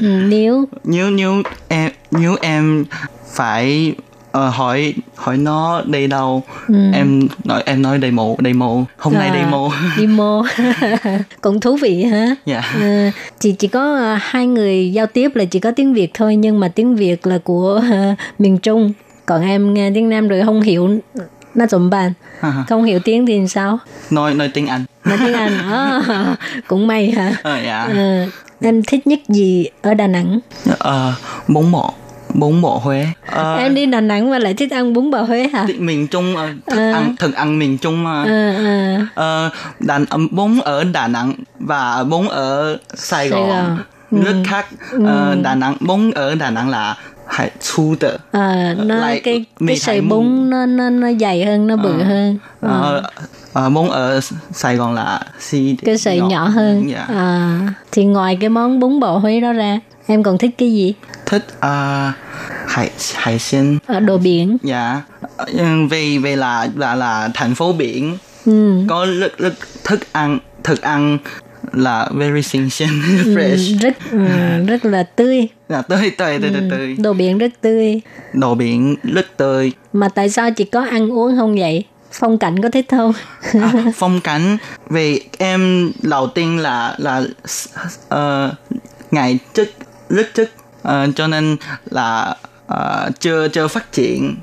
[0.00, 2.84] ừ, nếu nếu nếu em nếu em
[3.32, 3.94] phải
[4.32, 6.42] ờ, hỏi hỏi nó đi đâu.
[6.68, 6.74] Ừ.
[6.92, 10.42] em nói em nói đi mồ đi demo hôm à, nay đi à, demo
[11.40, 12.64] cũng thú vị ha yeah.
[12.80, 16.36] à, chị chỉ có ờ, hai người giao tiếp là chỉ có tiếng việt thôi
[16.36, 18.92] nhưng mà tiếng việt là của uh, miền trung.
[19.26, 20.90] Còn em nghe tiếng nam rồi không hiểu
[21.54, 22.12] nó tụm bàn.
[22.68, 23.78] Không hiểu tiếng thì sao?
[24.10, 24.84] Nói nói tiếng anh.
[25.04, 26.38] Nói tiếng anh oh,
[26.68, 27.28] cũng may hả?
[27.28, 27.88] Uh, yeah.
[27.88, 28.26] à,
[28.60, 30.40] em thích nhất gì ở đà nẵng?
[30.70, 31.14] Uh,
[31.48, 31.92] bún bò
[32.34, 35.48] bún bò Huế Ờ, em đi Đà Nẵng mà lại thích ăn bún bò Huế
[35.52, 35.66] hả?
[35.78, 36.34] miền Trung
[36.66, 36.92] thức Ờ.
[36.92, 38.96] ăn thức ăn miền Trung mà Ờ, ờ.
[39.14, 39.50] Ờ,
[39.80, 43.78] Đà, ờ, bún ở Đà Nẵng và bún ở Sài Gòn, Sài Gòn.
[44.24, 44.66] rất khác.
[45.06, 46.96] Ờ, Đà Nẵng bún ở Đà Nẵng là
[47.30, 47.94] hải chu
[49.66, 52.38] cái sợi bún nó nó nó dày hơn nó bự ờ, hơn.
[52.60, 53.02] à.
[53.52, 54.20] Ở
[54.52, 55.20] Sài Gòn là
[55.98, 56.90] sợi nhỏ, hơn.
[56.90, 57.06] Dạ.
[57.92, 60.94] Thì ngoài cái món bún bò Huế đó ra em còn thích cái gì?
[61.26, 62.14] Thích uh,
[62.66, 64.56] hải hải 鲜 ở đồ biển.
[64.62, 65.02] Dạ.
[65.56, 65.90] Yeah.
[65.90, 68.16] vì vì là là là thành phố biển.
[68.46, 68.84] Ừ.
[68.88, 69.54] có rất rất
[69.84, 71.18] thức ăn thức ăn
[71.72, 74.18] là very ừ, fresh ừ, rất ừ,
[74.66, 78.01] rất là tươi là tươi tươi tươi tươi Ừ, tươi đồ biển rất tươi.
[78.33, 81.83] đồ biển rất tươi Mà tại sao chỉ có ăn uống không vậy?
[82.11, 83.13] Phong cảnh có thích không?
[83.61, 84.57] à, phong cảnh
[84.89, 87.23] vì em đầu tiên là là
[88.15, 88.53] uh,
[89.11, 89.67] ngày trước
[90.09, 90.49] rất trước
[90.81, 91.57] ờ, cho nên
[91.91, 92.35] là
[92.67, 94.35] ờ, chưa chưa phát triển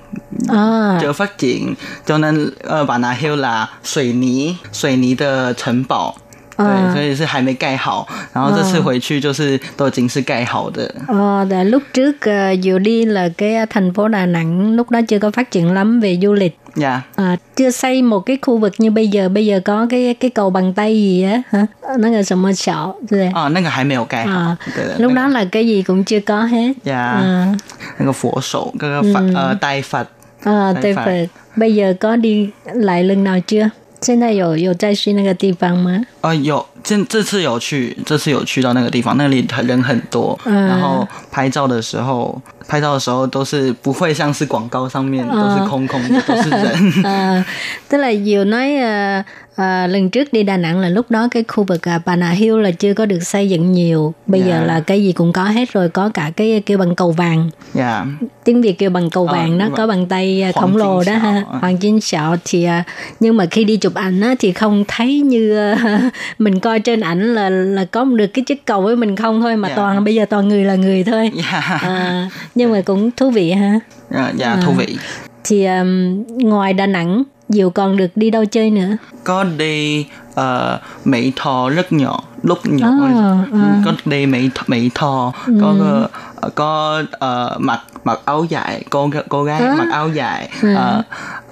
[0.49, 1.74] à, chưa phát triển
[2.07, 6.14] cho nên呃把那 hill là 水泥水泥的城堡。
[6.57, 10.95] 对，啊所以是还没盖好，然后这次啊回去就是都已经是盖好的。
[11.09, 15.01] ờ, là lúc trước uh, Diệu đi là cái thành phố Đà Nẵng lúc đó
[15.09, 16.59] chưa có phát triển lắm về du lịch.
[16.76, 17.03] Yeah.
[17.16, 20.30] À, chưa xây một cái khu vực như bây giờ bây giờ có cái cái
[20.30, 21.66] cầu bằng tay gì á hả
[21.99, 24.38] nó là什么小对啊，那个还没有盖好。
[24.40, 27.22] à, 对的， lúc 那 đó 个 là cái gì cũng chưa có hết Yeah.
[27.22, 27.59] à,
[27.99, 30.07] 那个佛手，那个法呃带法
[30.45, 31.05] à, Tay Tây Phật.
[31.05, 33.68] Phật bây giờ có đi lại lần nào chưa
[34.02, 36.02] 现在有有再去那个地方吗？
[36.22, 47.04] 呃，有这这次有去，这次有去到那个地方，那里人很多，嗯然后拍照的时候，拍照的时候都是不会像是广告上面、都是空空的，都是人。
[47.04, 47.43] À,
[47.89, 49.24] tức là Diệu nói
[49.58, 52.16] à, à, lần trước đi Đà Nẵng là lúc đó cái khu vực à, Bà
[52.16, 54.14] Nà Hills là chưa có được xây dựng nhiều.
[54.26, 54.62] Bây giờ Dạ.
[54.66, 57.49] là cái gì cũng có hết rồi, có cả cái kêu bằng cầu vàng.
[57.76, 58.05] yeah.
[58.43, 60.78] Tiếng Việt kêu bằng cầu Ờ, vàng đó, đúng có bằng tay à, Hoàng khổng
[60.78, 61.58] lồ đó ha, à.
[61.60, 62.84] hoàng chính sạo thì à,
[63.20, 66.99] nhưng mà khi đi chụp ảnh á, thì không thấy như à, mình coi trên
[67.01, 69.76] ảnh là là có được cái chiếc cầu với mình không thôi mà Dạ.
[69.76, 71.32] toàn bây giờ toàn người là người thôi.
[71.51, 71.82] Yeah.
[71.84, 73.80] À, nhưng mà cũng thú vị ha.
[74.16, 74.97] Yeah, yeah, thú vị.
[75.43, 78.98] Thì um, ngoài Đà Nẵng, Diệu còn được đi đâu chơi nữa?
[79.24, 83.82] Có đi ờ, Mỹ Tho rất nhỏ, lúc nhỏ À, à.
[83.86, 86.08] có đi Mỹ Mỹ Tho có Ừ.
[86.41, 89.76] ờ, có ờ, mặc mặc áo dài, cô cô gái À.
[89.78, 90.76] mặc áo dài Ừ.
[90.76, 91.02] ờ,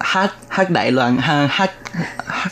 [0.00, 1.70] hát hát Đại Loan hát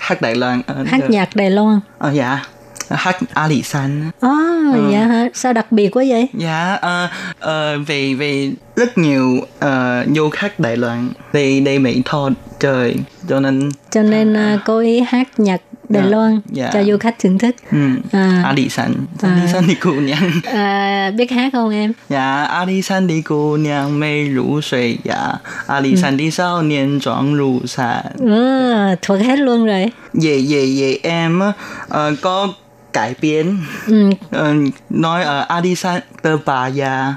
[0.01, 1.81] hát Đại Loan ờ, Hát nhạc Đài Loan.
[1.99, 2.43] ờ, dạ
[2.89, 4.28] Ờ, hát a lị san à, ờ,
[4.72, 4.91] ờ.
[4.93, 7.11] dạ hả sao đặc biệt quá vậy dạ uh,
[7.45, 12.28] uh, vì vì rất nhiều uh, du khách đại loan đi đi mỹ tho
[12.61, 12.97] trời
[13.28, 16.72] cho nên cho nên uh, cô ý hát nhạc Đài yeah, Loan yeah.
[16.72, 17.57] cho du khách thưởng thức.
[17.72, 17.78] Ừ.
[18.12, 19.30] À, Ali San, à.
[19.30, 20.30] Ali San đi cô nhang.
[20.45, 21.93] À, biết hát không em?
[22.09, 25.32] Dạ, yeah, Ali San đi cô nhang mây rủ suy, dạ.
[25.66, 26.16] Ali San ừ.
[26.16, 28.05] đi sao niên trọn rủ sàn.
[28.18, 29.91] Ừ, thuộc hết luôn rồi.
[30.12, 31.41] Về về về em
[31.89, 32.49] uh, có
[32.95, 34.55] cải biến Ừ, ờ,
[34.91, 37.15] nói ở a đi san tơ bà già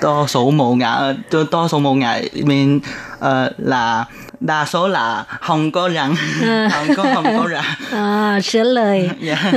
[0.00, 1.00] to số một ngã
[1.30, 2.80] to, to số một ngã mình
[3.18, 4.04] ờ, là
[4.40, 6.68] đa số là không có răng À.
[6.72, 9.10] không có không có răng à, sửa lời.
[9.20, 9.52] Dạ.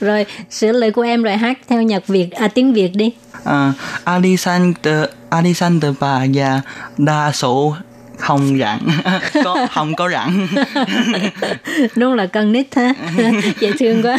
[0.00, 3.12] rồi, sửa lời của em rồi hát theo nhạc Việt, à tiếng Việt đi.
[3.44, 3.72] Ờ,
[4.04, 6.60] a đi san tơ a đi san tơ bà già
[6.98, 7.76] đa số
[8.22, 8.78] không rặn.
[9.44, 10.46] Có không có rặn.
[11.96, 12.94] Đúng là con nít ha
[13.60, 14.18] dễ thương quá.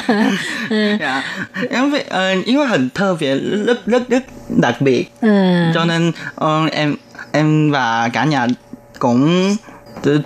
[0.99, 1.23] Dạ.
[1.69, 5.11] em vì uh, vì hình thơ việt rất rất rất đặc biệt.
[5.21, 5.71] À.
[5.73, 6.95] Cho nên ờ, em
[7.31, 8.47] em và cả nhà
[8.99, 9.55] cũng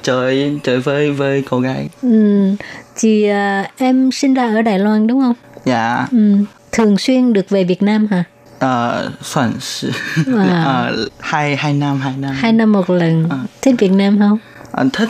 [0.04, 1.90] trời trời với với cô gái.
[2.02, 2.50] Ừ.
[2.96, 5.36] chị à, em sinh ra ở đài loan đúng không?
[5.66, 6.08] Dạ.
[6.12, 6.36] Ừ.
[6.72, 8.24] thường xuyên được về việt nam hả?
[8.61, 9.91] ờ, 算是
[10.27, 10.65] À.
[10.65, 12.33] ờ, hai hai năm hai năm.
[12.35, 13.29] Hai năm một lần.
[13.31, 13.39] À.
[13.63, 14.39] Thích Việt Nam không?
[14.73, 15.09] 呃，thích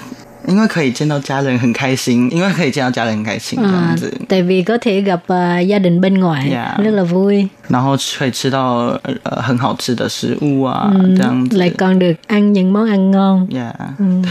[0.49, 6.75] 因为可以见到家人很开心，因为可以见到家人很开心这 À, 样子， tại vì có thể gặp à, gia đình bên ngoài Dạ.
[6.83, 11.57] rất là vui 然后可以吃到呃很好吃的食物啊， Ừ, 这样子。
[11.59, 14.23] lại còn được ăn những món ăn ngon 呀 Ừ.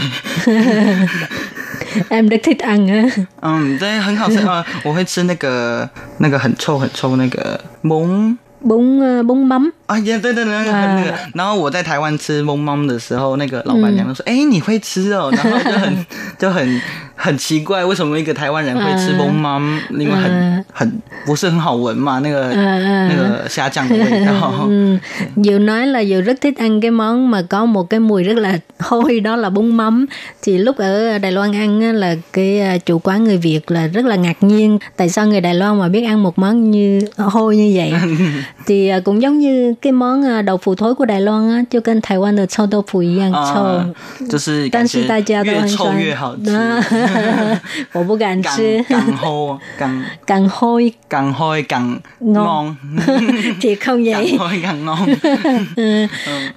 [2.08, 11.14] em rất thích ăn á 嗯，对，很好吃啊、呃我会吃那个那个很臭很臭那个蒙 bún à, bún mắm 啊，也对对对，那个、啊那个。
[11.34, 16.06] 然后我在台湾吃蒙蒙的时候，那个老板娘就说：“哎、你会吃哦。”然后就很
[16.38, 16.80] 就很很
[17.16, 19.60] 很奇怪，为什么一个台湾人会吃崩妈？
[19.90, 20.92] 因为很很
[21.26, 24.66] 不是很好闻嘛，那个那个虾酱的味道。
[24.68, 24.98] Ừ.
[25.36, 28.36] Diệu nói là Diệu rất thích ăn cái món mà có một cái mùi rất
[28.36, 30.06] là hôi đó là bún mắm.
[30.42, 33.86] Thì lúc ở Đài Loan ăn á, là cái à, chủ quán người Việt là
[33.86, 37.00] rất là ngạc nhiên tại sao người Đài Loan mà biết ăn một món như
[37.16, 37.92] hôi như vậy.
[38.66, 41.64] thì à, cũng giống như cái món à, đậu phụ thối của Đài Loan á,
[41.70, 43.84] 就跟台湾的臭豆腐一样臭。
[44.28, 47.58] 就是但是大家都越很喜欢臭越好吃。
[47.92, 52.34] 我不敢吃，càng hôi càng càng hôi càng hôi càng Ngon.
[52.44, 52.76] ngon
[53.60, 54.28] thì không vậy.
[54.30, 55.08] càng hôi càng ngon
[55.76, 56.06] Ừ.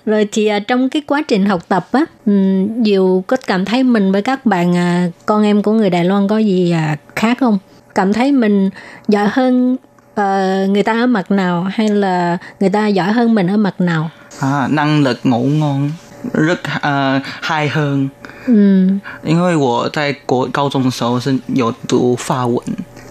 [0.06, 3.84] Rồi thì à, trong cái quá trình học tập á, ừm, Diệu có cảm thấy
[3.84, 7.38] mình với các bạn à, con em của người Đài Loan có gì à, khác
[7.40, 7.58] không?
[7.96, 8.70] Cảm thấy mình
[9.08, 9.78] giỏi hơn
[10.20, 13.82] ờ, người ta ở mặt nào hay là người ta giỏi hơn mình ở mặt
[13.82, 14.10] nào?
[14.40, 15.92] à, năng lực ngủ ngon
[16.34, 18.10] rất ờ, hay hơn
[18.48, 22.60] 嗯因为我在国高中的时候是有读法文，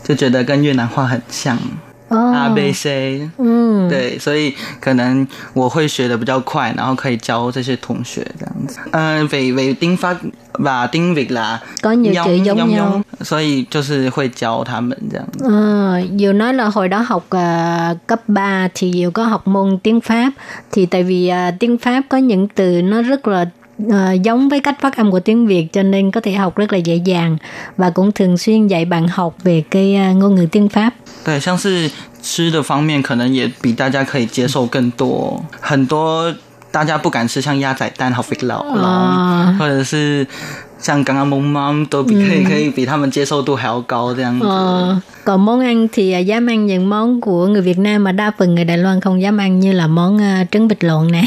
[0.05, 1.59] 就觉得跟越南话很像、
[2.09, 8.79] A 哦 B C，嗯对，所以可能我会学的比较快，然后可以教这些同学这样子。
[8.93, 10.19] 嗯、về về tiếng Pháp
[10.53, 13.03] và tiếng Việt là Có nhiều chữ giống giống nhau.
[13.19, 15.45] giống, 所以就是会教他们这样子。
[15.45, 19.79] Ờ, Diệu nói là hồi đó học à, cấp 3 thì Diệu có học môn
[19.83, 20.31] tiếng Pháp
[20.73, 23.47] thì tại vì à, tiếng Pháp có những từ nó rất là
[23.91, 26.73] à, giống với cách phát âm của tiếng Việt cho nên có thể học rất
[26.73, 27.37] là dễ dàng
[27.77, 30.95] và cũng thường xuyên dạy bạn học về cái à, ngôn ngữ tiếng Pháp.
[31.24, 31.90] 对，像是
[32.22, 36.34] 吃的方面，可能也比大家可以接受更多，很多
[36.72, 40.26] 大家不敢吃，像鸭仔蛋、好肥老啊或者是
[40.80, 44.46] 像刚刚萌妈都比可以、可以比他们接受度还要高这样子。
[44.46, 48.56] Ờ, còn món ăn thì dám ăn những món của người Việt Nam mà đa phần
[48.56, 50.20] người Đài Loan không dám ăn như là món
[50.52, 51.24] trứng vịt lộn nè,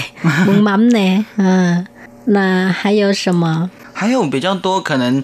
[0.47, 1.23] bún mắm nè.
[1.37, 1.85] À,
[2.27, 3.69] là 还有什么？
[3.93, 5.23] 还有比较多可能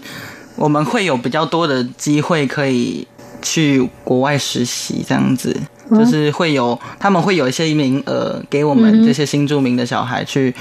[0.57, 3.07] 我们会有比较多的机会可以
[3.42, 5.56] 去国外实习，这样子。
[5.92, 10.56] 就是会有，他们会有一些名额给我们这些新住民的小孩去、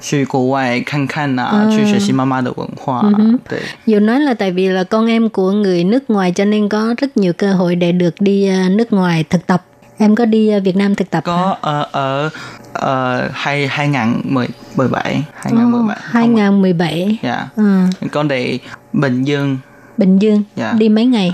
[0.00, 3.00] 去国外看看呐、去学习妈妈的文化、
[3.48, 6.94] 对， Diệu nói là tại vì là con em của người nước ngoài cho nên có
[6.98, 9.64] rất nhiều cơ hội để được đi à, nước ngoài thực tập.
[9.98, 12.30] Em có đi à, Việt Nam thực tập có ở ở
[12.72, 17.18] ở hai hai ngàn mười mười bảy hai ngàn mười Ồ, bảy 2017.
[17.22, 17.64] dạ Ừ,
[18.12, 18.58] con đi
[18.92, 19.58] Bình Dương
[19.96, 20.42] Bình Dương.
[20.56, 20.74] Dạ.
[20.78, 21.32] Đi mấy ngày?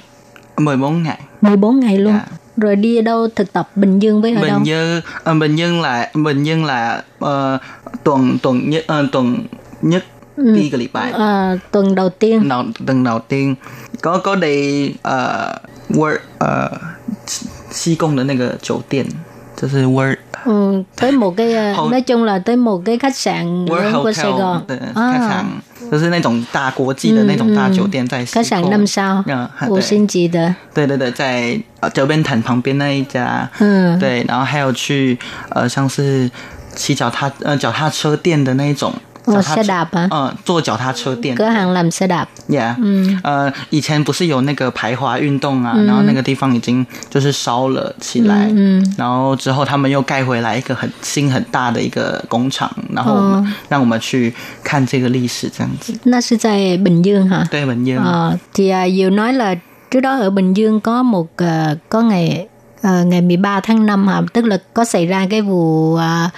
[0.56, 2.12] 14 ngày 14 ngày luôn.
[2.12, 2.26] Dạ.
[2.56, 4.58] Rồi đi ở đâu thực tập Bình Dương với ở đâu?
[4.58, 7.58] Bình Dương ờ, Bình Dương là Bình Dương là ờ,
[8.04, 9.38] tuần tuần nhất ờ, tuần
[9.82, 10.04] nhất
[10.36, 12.48] đi cái礼拜 À, tuần đầu tiên.
[12.48, 13.54] đầu tuần đầu tiên
[14.00, 15.56] có có đi ờ
[15.90, 16.70] work 呃
[17.70, 19.06] 西贡的那个酒店，
[19.56, 23.64] 就是 work Ừ, tới một cái à, Hol- nói chung là tới một cái khách sạn
[23.66, 24.62] work lớn của Sài hotel Gòn.
[24.68, 25.44] 对 À, khách sạn，
[25.91, 30.53] 就是那种大国际的那种大酒店在西 khách sạn 贡 năm sao, 嗯，五星级的。
[30.73, 35.17] 对对对，在呃九边潭旁边那一家，嗯对，然后还有去
[35.49, 36.29] 呃像是
[36.75, 38.93] 骑脚踏呃脚踏车店的那一种。
[39.26, 42.26] 哦脚踏车 xe đạp 啊嗯、坐脚踏车店 cửa hàng làm xe đạp.
[42.48, 54.34] ，Yeah，嗯，呃，以前不是有那个排华运动啊，然后那个地方已经就是烧了起来，嗯，然后之后他们又盖回来一个很新很大的一个工厂，然后我们、让我们去
[54.64, 57.46] 看这个历史这样子， Nó sẽ tại Bình Dương hả?
[57.48, 59.54] 对，文烟， Ờ, thì à, Diệu nói là
[59.90, 62.48] trước đó ở Bình Dương có một à, có ngày
[62.82, 64.22] à, ngày 13 tháng 5 hả?
[64.32, 66.30] Tức là có xảy ra cái vụ à,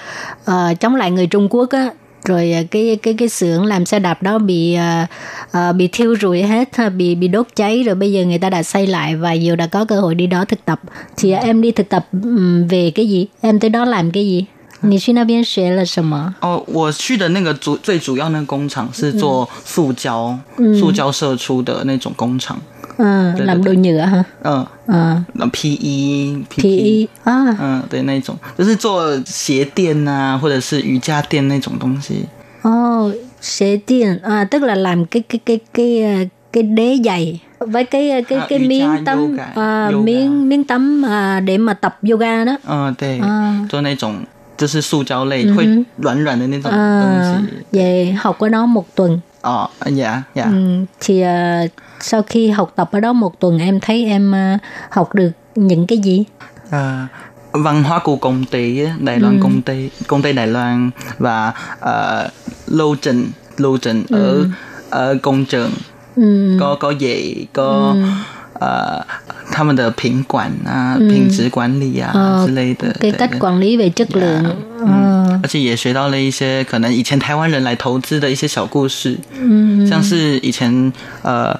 [0.44, 1.90] à, chống lại người Trung Quốc á
[2.24, 5.06] rồi à, cái cái cái xưởng làm xe đạp đó bị à,
[5.52, 8.50] à, bị thiêu rụi hết ha, bị bị đốt cháy rồi bây giờ người ta
[8.50, 10.80] đã xây lại và Diệu đã có cơ hội đi đó thực tập
[11.16, 14.26] thì à, em đi thực tập ừm, về cái gì em tới đó làm cái
[14.26, 14.46] gì
[14.86, 16.34] 你去那边学了什么？
[16.40, 20.38] 哦，我去的那个主最主要那个工厂是做塑胶、
[20.78, 24.24] 塑胶射出的那种工厂， À, Đây, làm đây, đồ nhựa hả?
[24.42, 32.26] 嗯、 À, 那 PE PE à, 嗯，对，那种就是做鞋垫啊，或者是瑜伽垫那种东西。
[32.62, 33.10] Ồ,
[33.40, 37.84] xế tiền à, tức là làm cái cái cái cái à, cái đế giày với
[37.84, 40.04] cái cái À, cái瑜伽 miếng tấm yoga, à, yoga.
[40.04, 44.24] miếng miếng tấm à, để mà tập yoga đó 嗯，对，啊做那种
[44.56, 47.46] 就是塑胶类、会软软的那种东 à, 西。
[47.72, 50.43] về học ở đó một tuần Ờ, dạ, dạ.
[50.43, 54.61] Ừ, thì uh, sau khi học tập ở đó một tuần em thấy em uh,
[54.89, 56.23] học được những cái gì?
[56.69, 57.07] À,
[57.51, 59.43] văn hóa của công ty Đài Loan ừ.
[59.43, 62.31] công ty công ty Đài Loan và uh,
[62.67, 63.27] lưu trình
[63.57, 64.17] lưu trình ừ.
[64.17, 64.45] ở
[64.89, 65.71] ở công trường
[66.15, 66.57] ừ.
[66.59, 68.65] có có gì có ừ.
[68.65, 69.05] uh,
[69.51, 75.39] 他们的品管啊、品质管理啊、呃之类的对 quản lý về chất lượng Ờ.
[75.43, 79.85] 而且也学到了一些可能以前台湾人来投资的一些小故事，嗯。
[79.85, 80.91] 像是以前
[81.21, 81.53] 呃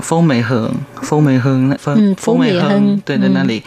[0.00, 0.70] 丰美亨、
[1.02, 3.62] 丰美河那丰嗯丰美亨对的嗯那里。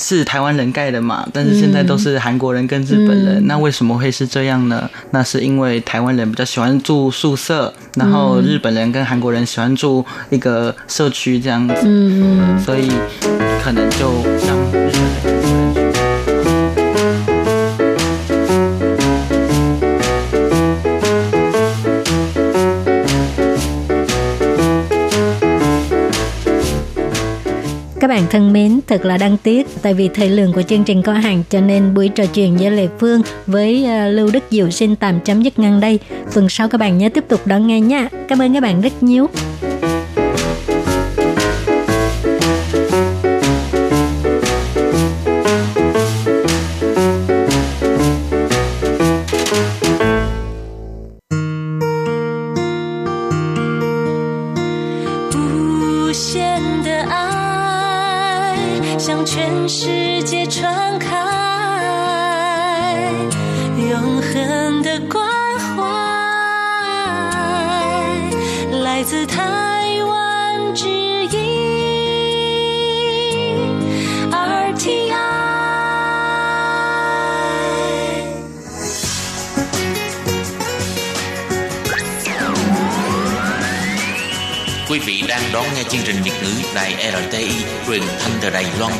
[0.00, 1.28] 是台湾人盖的嘛？
[1.32, 4.88] 但是现在都是韩国人跟日本人，嗯那为什么会是这样呢？
[5.10, 12.88] 那是因为台湾人比较喜欢住宿舍，然后日本人跟韩国人喜欢住一个社区这样子，嗯嗯所以
[13.60, 14.12] 可能就
[14.46, 14.88] 让日
[15.24, 15.37] 本人
[28.00, 31.02] Các bạn thân mến, thật là đáng tiếc tại vì thời lượng của chương trình
[31.02, 34.70] có hạn cho nên buổi trò chuyện với Lệ Phương với ờ, Lưu Đức Diệu
[34.70, 35.98] xin tạm chấm dứt ngang đây.
[36.34, 38.08] Tuần sau các bạn nhớ tiếp tục đón nghe nha.
[38.28, 39.26] Cảm ơn các bạn rất nhiều.
[85.58, 87.50] “đón nghe chương trình Việt ngữ Đài RTI
[87.86, 88.92] truyền thanh từ Đài Loan.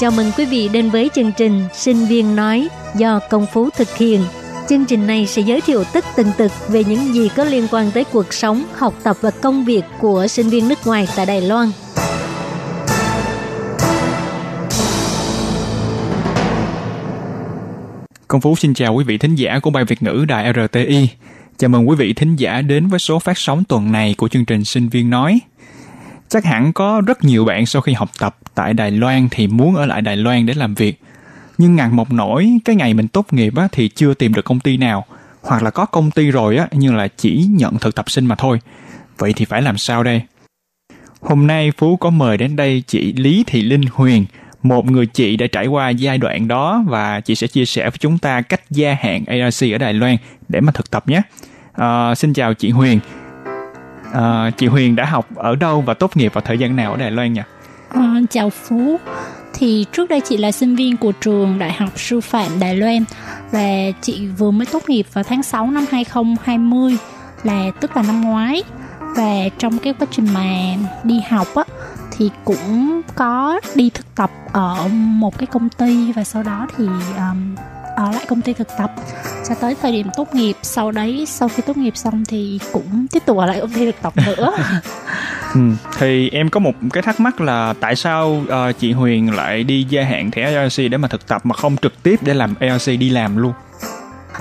[0.00, 3.96] Chào mừng quý vị đến với chương trình Sinh viên nói do Công Phú thực
[3.96, 4.24] hiện.
[4.68, 7.90] Chương trình này sẽ giới thiệu tất tần tật về những gì có liên quan
[7.90, 11.40] tới cuộc sống, học tập và công việc của sinh viên nước ngoài tại Đài
[11.40, 11.70] Loan.
[18.32, 21.08] Công Phú xin chào quý vị thính giả của Ban Việt ngữ Đài RTI.
[21.58, 24.44] Chào mừng quý vị thính giả đến với số phát sóng tuần này của chương
[24.44, 25.40] trình Sinh viên nói.
[26.28, 29.74] Chắc hẳn có rất nhiều bạn sau khi học tập tại Đài Loan thì muốn
[29.74, 31.00] ở lại Đài Loan để làm việc.
[31.58, 34.60] Nhưng ngàn một nỗi cái ngày mình tốt nghiệp á, thì chưa tìm được công
[34.60, 35.04] ty nào.
[35.42, 38.34] Hoặc là có công ty rồi á, nhưng là chỉ nhận thực tập sinh mà
[38.34, 38.58] thôi.
[39.18, 40.22] Vậy thì phải làm sao đây?
[41.20, 44.24] Hôm nay Phú có mời đến đây chị Lý Thị Linh Huyền,
[44.62, 47.98] một người chị đã trải qua giai đoạn đó và chị sẽ chia sẻ với
[47.98, 50.16] chúng ta cách gia hạn ARC ở Đài Loan
[50.48, 51.22] để mà thực tập nhé.
[51.72, 53.00] À, xin chào chị Huyền.
[54.12, 56.96] À, chị Huyền đã học ở đâu và tốt nghiệp vào thời gian nào ở
[56.96, 57.42] Đài Loan nhỉ?
[57.88, 58.98] À, chào Phú
[59.54, 63.04] thì trước đây chị là sinh viên của trường Đại học Sư phạm Đài Loan
[63.50, 63.68] và
[64.00, 66.96] chị vừa mới tốt nghiệp vào tháng 6 năm 2020
[67.42, 68.62] là tức là năm ngoái
[69.16, 71.64] và trong cái quá trình mà đi học á
[72.16, 76.86] thì cũng có đi thực tập ở một cái công ty và sau đó thì
[77.16, 77.54] um,
[77.96, 78.90] ở lại công ty thực tập
[79.48, 83.06] cho tới thời điểm tốt nghiệp sau đấy sau khi tốt nghiệp xong thì cũng
[83.12, 84.52] tiếp tục ở lại công ty thực tập nữa
[85.54, 85.60] Ừ.
[85.98, 89.86] Thì em có một cái thắc mắc là tại sao uh, chị Huyền lại đi
[89.88, 92.86] gia hạn thẻ ARC để mà thực tập mà không trực tiếp để làm ARC
[92.86, 93.52] đi làm luôn?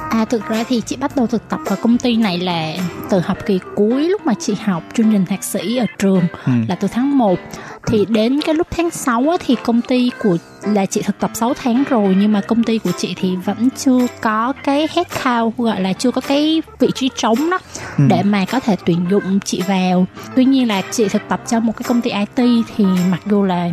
[0.09, 2.73] À thực ra thì chị bắt đầu thực tập ở công ty này là
[3.09, 6.51] từ học kỳ cuối lúc mà chị học chương trình thạc sĩ ở trường Ừ.
[6.69, 7.39] là từ tháng 1
[7.87, 11.31] thì đến cái lúc tháng 6 á, thì công ty của là chị thực tập
[11.33, 15.57] 6 tháng rồi nhưng mà công ty của chị thì vẫn chưa có cái headcount
[15.57, 17.59] gọi là chưa có cái vị trí trống đó
[17.97, 18.03] Ừ.
[18.09, 20.05] để mà có thể tuyển dụng chị vào.
[20.35, 23.43] Tuy nhiên là chị thực tập cho một cái công ty IT thì mặc dù
[23.43, 23.69] là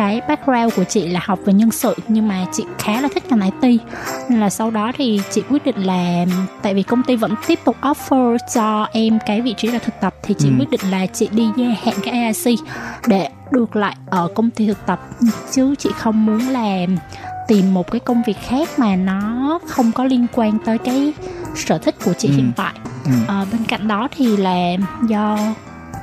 [0.00, 3.24] cái background của chị là học về nhân sự nhưng mà chị khá là thích
[3.32, 3.80] ngành IT
[4.28, 6.24] nên là sau đó thì chị quyết định là
[6.62, 10.00] tại vì công ty vẫn tiếp tục offer cho em cái vị trí là thực
[10.00, 10.54] tập thì chị Ừ.
[10.58, 12.58] quyết định là chị đi gia hạn cái AIC
[13.06, 15.00] để được lại ở công ty thực tập
[15.52, 16.96] chứ chị không muốn làm
[17.48, 21.12] tìm một cái công việc khác mà nó không có liên quan tới cái
[21.54, 22.34] sở thích của chị Ừ.
[22.34, 22.72] hiện tại
[23.04, 23.10] Ừ.
[23.28, 24.72] Ờ, bên cạnh đó thì là
[25.08, 25.38] do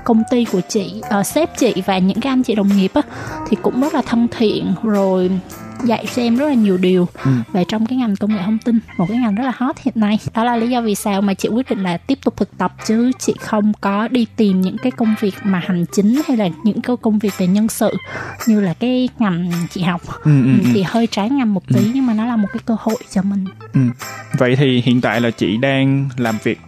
[0.08, 3.01] công ty của chị ờ, sếp chị và những cái anh chị đồng nghiệp á
[3.49, 5.30] thì cũng rất là thân thiện rồi
[5.84, 7.32] dạy cho em rất là nhiều điều Ừ.
[7.53, 9.93] về trong cái ngành công nghệ thông tin một cái ngành rất là hot hiện
[9.97, 12.58] nay đó là lý do vì sao mà chị quyết định là tiếp tục thực
[12.58, 16.38] tập chứ chị không có đi tìm những cái công việc mà hành chính hay
[16.38, 17.93] là những cái công việc về nhân sự
[18.47, 20.70] như là cái ngành chị học Ừ, ừ, Ừ, ừ.
[20.74, 23.22] thì hơi trái ngành một tí nhưng mà nó là một cái cơ hội cho
[23.22, 23.80] mình Ừ.
[24.38, 26.60] Vậy thì hiện tại là chị đang làm việc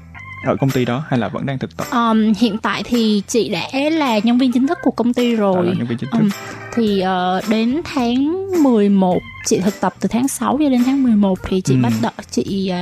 [0.45, 1.87] ở công ty đó hay là vẫn đang thực tập?
[1.91, 5.65] Um, hiện tại thì chị đã là nhân viên chính thức của công ty rồi
[5.65, 6.19] là nhân viên chính thức.
[6.19, 6.29] Um,
[6.73, 11.39] thì ờ, đến tháng 11 chị thực tập từ tháng 6 cho đến tháng 11
[11.47, 11.79] thì chị Ừ.
[11.83, 12.77] bắt đầu chị ờ,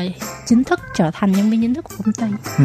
[0.46, 2.36] chính thức trở thành nhân viên chính thức của công ty.
[2.58, 2.64] Ừ.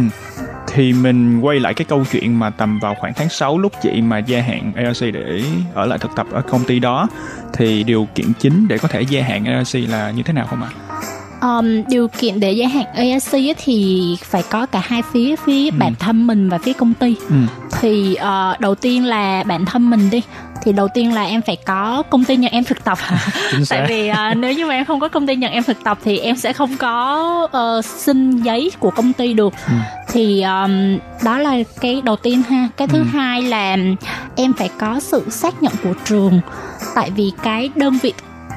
[0.74, 4.00] thì mình quay lại cái câu chuyện mà tầm vào khoảng tháng 6 lúc chị
[4.02, 5.42] mà gia hạn ARC để
[5.74, 7.08] ở lại thực tập ở công ty đó
[7.52, 10.62] thì điều kiện chính để có thể gia hạn ARC là như thế nào không
[10.62, 10.68] ạ?
[11.42, 15.76] Um, điều kiện để gia hạn ấy thì phải có cả hai phía phía Ừ.
[15.78, 17.34] bản thân mình và phía công ty Ừ.
[17.80, 20.22] thì ờ, đầu tiên là bản thân mình đi
[20.64, 22.98] thì đầu tiên là em phải có công ty nhận em thực tập
[23.68, 25.98] tại vì ờ, nếu như mà em không có công ty nhận em thực tập
[26.04, 29.72] thì em sẽ không có ờ, xin giấy của công ty được Ừ.
[30.08, 33.04] thì um, đó là cái đầu tiên ha cái thứ Ừ.
[33.12, 33.76] hai là
[34.36, 36.40] em phải có sự xác nhận của trường
[36.94, 38.12] tại vì cái đơn vị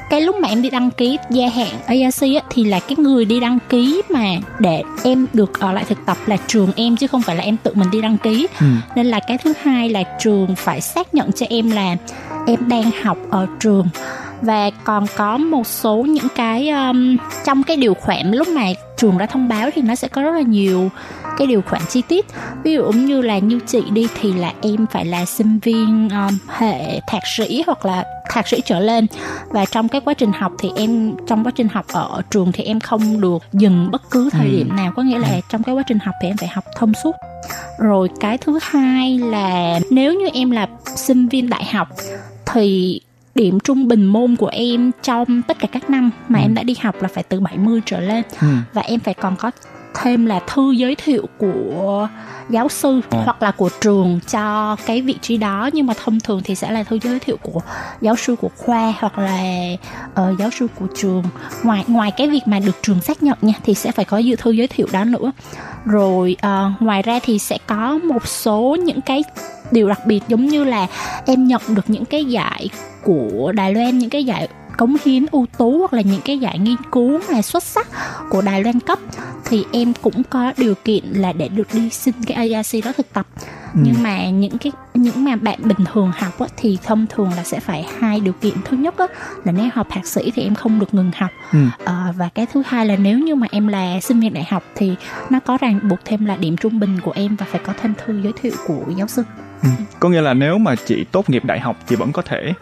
[0.10, 3.26] cái lúc mà em đi đăng ký gia hạn ARC á, thì là cái người
[3.26, 4.26] đi đăng ký mà
[4.60, 7.58] để em được ở lại thực tập là trường em chứ không phải là em
[7.64, 8.66] tự mình đi đăng ký Ừ.
[8.96, 11.96] nên là cái thứ hai là trường phải xác nhận cho em là
[12.48, 13.88] em đang học ở trường
[14.42, 18.66] và còn có một số những cái um, trong cái điều khoản lúc mà
[18.98, 20.90] trường đã thông báo thì nó sẽ có rất là nhiều
[21.38, 22.26] cái điều khoản chi tiết.
[22.64, 26.38] Ví dụ như là như chị đi thì là em phải là sinh viên um,
[26.58, 29.08] hệ thạc sĩ hoặc là thạc sĩ trở lên.
[29.50, 32.64] Và trong cái quá trình học thì em trong quá trình học ở trường thì
[32.64, 34.52] em không được dừng bất cứ thời Ừ.
[34.58, 34.92] điểm nào.
[34.96, 37.16] Có nghĩa là trong cái quá trình học thì em phải học thông suốt.
[37.80, 41.88] Rồi cái thứ hai là nếu như em là sinh viên đại học
[42.54, 43.02] thì
[43.36, 46.44] điểm trung bình môn của em trong tất cả các năm mà Ừ.
[46.44, 48.48] em đã đi học là phải từ 70 trở lên Ừ.
[48.74, 49.52] và em phải còn có
[50.02, 52.08] thêm là thư giới thiệu của
[52.50, 53.22] giáo sư Ồ.
[53.26, 56.72] hoặc là của trường cho cái vị trí đó nhưng mà thông thường thì sẽ
[56.72, 57.62] là thư giới thiệu của
[58.02, 59.40] giáo sư của khoa hoặc là
[60.14, 61.24] ờ, giáo sư của trường
[61.64, 64.36] ngoài ngoài cái việc mà được trường xác nhận nha thì sẽ phải có dự
[64.36, 65.32] thư giới thiệu đó nữa
[65.86, 69.24] rồi ờ, ngoài ra thì sẽ có một số những cái
[69.72, 70.88] điều đặc biệt giống như là
[71.26, 72.70] em nhận được những cái giải
[73.04, 74.48] của Đài Loan những cái giải
[74.78, 77.88] cống hiến ưu tú hoặc là những cái giải nghiên cứu mà xuất sắc
[78.30, 79.00] của Đài Loan cấp
[79.46, 83.14] thì em cũng có điều kiện là để được đi xin cái ARC đó thực
[83.14, 83.28] tập
[83.76, 83.82] Ừ.
[83.84, 87.44] nhưng mà những cái những mà bạn bình thường học á, thì thông thường là
[87.44, 89.06] sẽ phải hai điều kiện thứ nhất á,
[89.44, 91.60] là nếu học thạc sĩ thì em không được ngừng học Ừ.
[91.86, 94.64] Ờ, và cái thứ hai là nếu như mà em là sinh viên đại học
[94.76, 94.96] thì
[95.30, 97.94] nó có ràng buộc thêm là điểm trung bình của em và phải có thêm
[98.06, 99.24] thư giới thiệu của giáo sư
[99.66, 99.70] Ừ.
[100.00, 102.54] Có nghĩa là nếu mà chị tốt nghiệp đại học chị vẫn có thể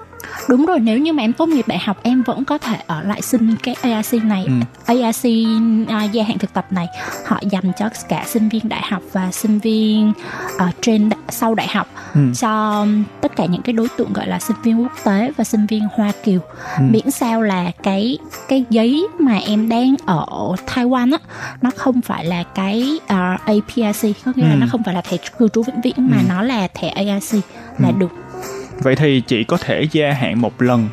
[0.49, 3.01] đúng rồi nếu như mà em tốt nghiệp đại học em vẫn có thể ở
[3.03, 4.53] lại xin cái ARC này Ừ.
[5.03, 5.25] ARC
[5.87, 6.87] à, gia hạn thực tập này
[7.25, 10.13] họ dành cho cả sinh viên đại học và sinh viên
[10.57, 12.19] ở trên đa- sau đại học Ừ.
[12.39, 12.85] cho
[13.21, 15.87] tất cả những cái đối tượng gọi là sinh viên quốc tế và sinh viên
[15.95, 16.39] Hoa Kiều
[16.77, 16.83] Ừ.
[16.89, 18.17] miễn sao là cái
[18.47, 20.25] cái giấy mà em đang ở
[20.67, 21.17] Taiwan á
[21.61, 23.09] nó không phải là cái uh,
[23.45, 24.57] APRC có nghĩa là Ừ.
[24.59, 26.23] nó không phải là thẻ cư trú vĩnh viễn mà Ừ.
[26.29, 27.33] nó là thẻ ARC
[27.77, 27.93] là Ừ.
[27.97, 28.09] được
[28.81, 30.87] Vậy thì chị có thể gia hạn một lần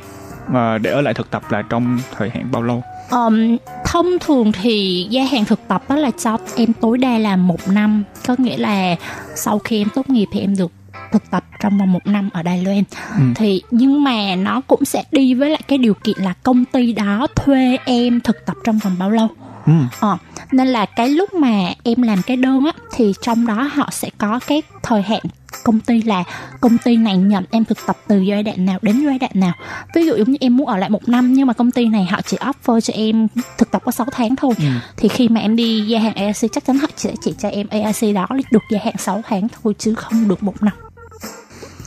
[0.48, 2.82] mà để ở lại thực tập là trong thời hạn bao lâu?
[3.10, 7.36] Um, thông thường thì gia hạn thực tập đó là cho em tối đa là
[7.36, 8.96] một năm có nghĩa là
[9.34, 10.72] sau khi em tốt nghiệp thì em được
[11.12, 12.82] thực tập trong vòng một năm ở Đài Loan
[13.16, 13.22] Ừ.
[13.36, 16.92] thì nhưng mà nó cũng sẽ đi với lại cái điều kiện là công ty
[16.92, 19.28] đó thuê em thực tập trong vòng bao lâu
[19.66, 19.72] Ừ.
[20.00, 20.16] Ờ,
[20.52, 24.10] nên là cái lúc mà em làm cái đơn á thì trong đó họ sẽ
[24.18, 25.20] có cái thời hạn
[25.64, 26.24] công ty là
[26.60, 29.52] công ty này nhận em thực tập từ giai đoạn nào đến giai đoạn nào
[29.94, 32.04] ví dụ giống như em muốn ở lại một năm nhưng mà công ty này
[32.04, 33.28] họ chỉ offer cho em
[33.58, 34.64] thực tập có 6 tháng thôi Ừ.
[34.96, 37.66] thì khi mà em đi gia hạn ARC chắc chắn họ sẽ chỉ cho em
[37.70, 40.72] ARC đó được gia hạn 6 tháng thôi chứ không được một năm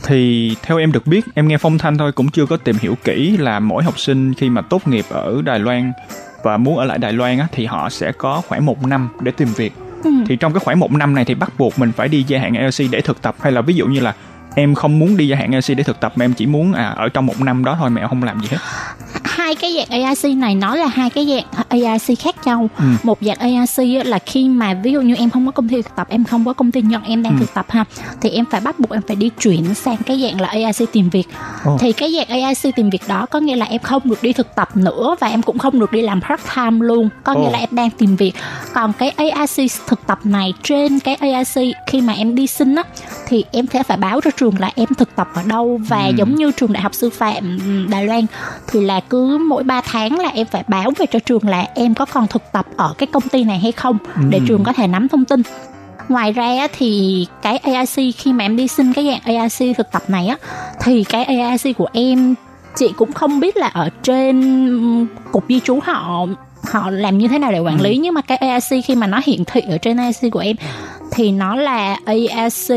[0.06, 2.94] Thì theo em được biết, em nghe phong thanh thôi cũng chưa có tìm hiểu
[3.04, 5.92] kỹ là mỗi học sinh khi mà tốt nghiệp ở Đài Loan
[6.42, 9.32] và muốn ở lại Đài Loan á, thì họ sẽ có khoảng một năm để
[9.32, 9.72] tìm việc.
[10.04, 10.10] Ừ.
[10.26, 12.66] Thì trong cái khoảng một năm này thì bắt buộc mình phải đi gia hạn
[12.66, 14.14] LC để thực tập hay là ví dụ như là
[14.54, 16.88] em không muốn đi gia hạn LC để thực tập mà em chỉ muốn à
[16.88, 18.58] ở trong một năm đó thôi mà em không làm gì hết.
[19.54, 22.84] Hai cái dạng ARC này nó là hai cái dạng ARC khác nhau Ừ.
[23.02, 25.82] một dạng ARC á là khi mà ví dụ như em không có công ty
[25.82, 27.38] thực tập em không có công ty nhận em đang Ừ.
[27.40, 27.84] thực tập ha
[28.20, 31.08] thì em phải bắt buộc em phải đi chuyển sang cái dạng là ARC tìm
[31.10, 31.28] việc
[31.64, 31.76] Ồ.
[31.80, 34.54] thì cái dạng ARC tìm việc đó có nghĩa là em không được đi thực
[34.56, 37.40] tập nữa và em cũng không được đi làm part time luôn có Ồ.
[37.42, 38.32] nghĩa là em đang tìm việc
[38.74, 42.82] còn cái ARC thực tập này trên cái ARC khi mà em đi xin á
[43.28, 46.12] thì em sẽ phải báo cho trường là em thực tập ở đâu và Ừ.
[46.16, 48.26] giống như trường đại học sư phạm ừm, Đài Loan
[48.66, 51.94] thì là cứ mỗi 3 tháng là em phải báo về cho trường là em
[51.94, 53.98] có còn thực tập ở cái công ty này hay không
[54.30, 54.44] để Ừ.
[54.48, 55.42] trường có thể nắm thông tin
[56.08, 60.02] ngoài ra thì cái ARC khi mà em đi xin cái dạng ARC thực tập
[60.08, 60.36] này á
[60.82, 62.34] thì cái ARC của em
[62.76, 66.26] chị cũng không biết là ở trên cục di trú họ
[66.72, 69.20] họ làm như thế nào để quản lý nhưng mà cái ARC khi mà nó
[69.26, 70.56] hiển thị ở trên ARC của em
[71.10, 72.68] thì nó là ARC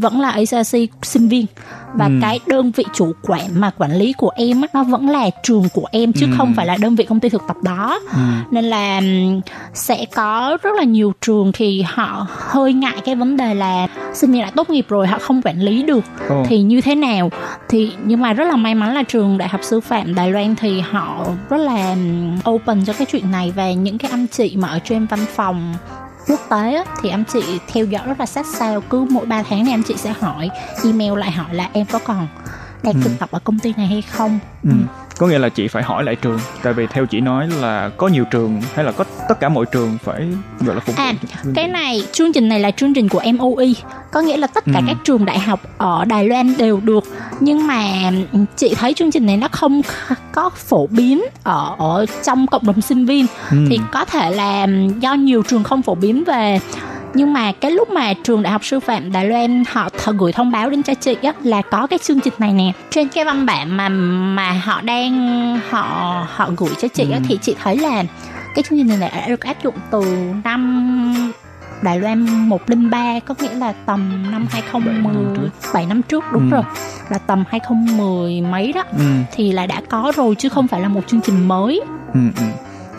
[0.00, 1.46] vẫn là ARC sinh viên
[1.94, 2.12] và Ừ.
[2.22, 5.86] cái đơn vị chủ quản mà quản lý của em nó vẫn là trường của
[5.90, 6.32] em chứ Ừ.
[6.38, 8.18] không phải là đơn vị công ty thực tập đó Ừ.
[8.50, 9.00] nên là
[9.74, 14.32] sẽ có rất là nhiều trường thì họ hơi ngại cái vấn đề là sinh
[14.32, 16.44] viên đã tốt nghiệp rồi họ không quản lý được Ồ.
[16.48, 17.30] thì như thế nào
[17.68, 20.54] thì nhưng mà rất là may mắn là trường đại học sư phạm Đài Loan
[20.56, 21.96] thì họ rất là
[22.50, 25.74] open cho cái chuyện này và những cái anh chị mà ở trên văn phòng
[26.28, 29.42] quốc tế á, thì anh chị theo dõi rất là sát sao cứ mỗi 3
[29.42, 30.50] tháng thì anh chị sẽ hỏi
[30.84, 32.28] email lại hỏi là em có còn
[32.82, 33.00] đang Ừ.
[33.04, 34.70] thực tập ở công ty này hay không Ừ.
[35.18, 38.08] Có nghĩa là chị phải hỏi lại trường Tại vì theo chị nói là có
[38.08, 40.26] nhiều trường Hay là có tất cả mọi trường phải
[40.60, 41.12] gọi là phục vụ À,
[41.54, 43.66] cái này chương trình này là chương trình của MOE
[44.10, 44.84] có nghĩa là tất cả Ừ.
[44.86, 47.04] các trường đại học ở Đài Loan đều được
[47.40, 48.10] nhưng mà
[48.56, 49.82] chị thấy chương trình này nó không
[50.32, 53.56] có phổ biến ở ở trong cộng đồng sinh viên Ừ.
[53.70, 54.66] thì có thể là
[55.00, 56.60] do nhiều trường không phổ biến về
[57.14, 60.32] nhưng mà cái lúc mà trường đại học sư phạm Đài Loan họ th- gửi
[60.32, 63.24] thông báo đến cho chị á, là có cái chương trình này nè trên cái
[63.24, 65.12] văn bản mà mà họ đang
[65.70, 65.82] họ
[66.34, 67.22] họ gửi cho chị á, Ừ.
[67.28, 68.02] thì chị thấy là
[68.54, 70.02] cái chương trình này đã được áp dụng từ
[70.44, 71.32] năm
[71.82, 76.54] Đài Loan 103 có nghĩa là tầm năm 2010 7 năm trước đúng Ừ.
[76.54, 76.62] rồi
[77.10, 79.04] là tầm 2010 mấy đó Ừ.
[79.32, 81.80] thì là đã có rồi chứ không phải là một chương trình mới
[82.14, 82.42] Ừ, ừ.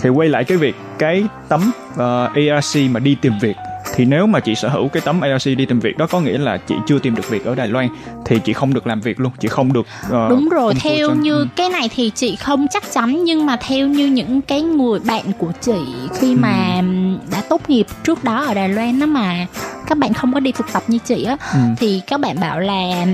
[0.02, 3.56] Thì quay lại cái việc cái tấm ờ, ARC mà đi tìm việc
[4.00, 6.38] thì nếu mà chị sở hữu cái tấm ARC đi tìm việc đó có nghĩa
[6.38, 7.88] là chị chưa tìm được việc ở Đài Loan
[8.26, 11.22] thì chị không được làm việc luôn, chị không được ờ, Đúng rồi, theo position.
[11.22, 11.48] như Ừ.
[11.56, 15.24] cái này thì chị không chắc chắn nhưng mà theo như những cái người bạn
[15.38, 15.74] của chị
[16.20, 19.46] khi mà ừm, đã tốt nghiệp trước đó ở Đài Loan đó mà
[19.90, 21.60] các bạn không có đi thực tập như chị á Ừ.
[21.78, 23.06] thì các bạn bảo là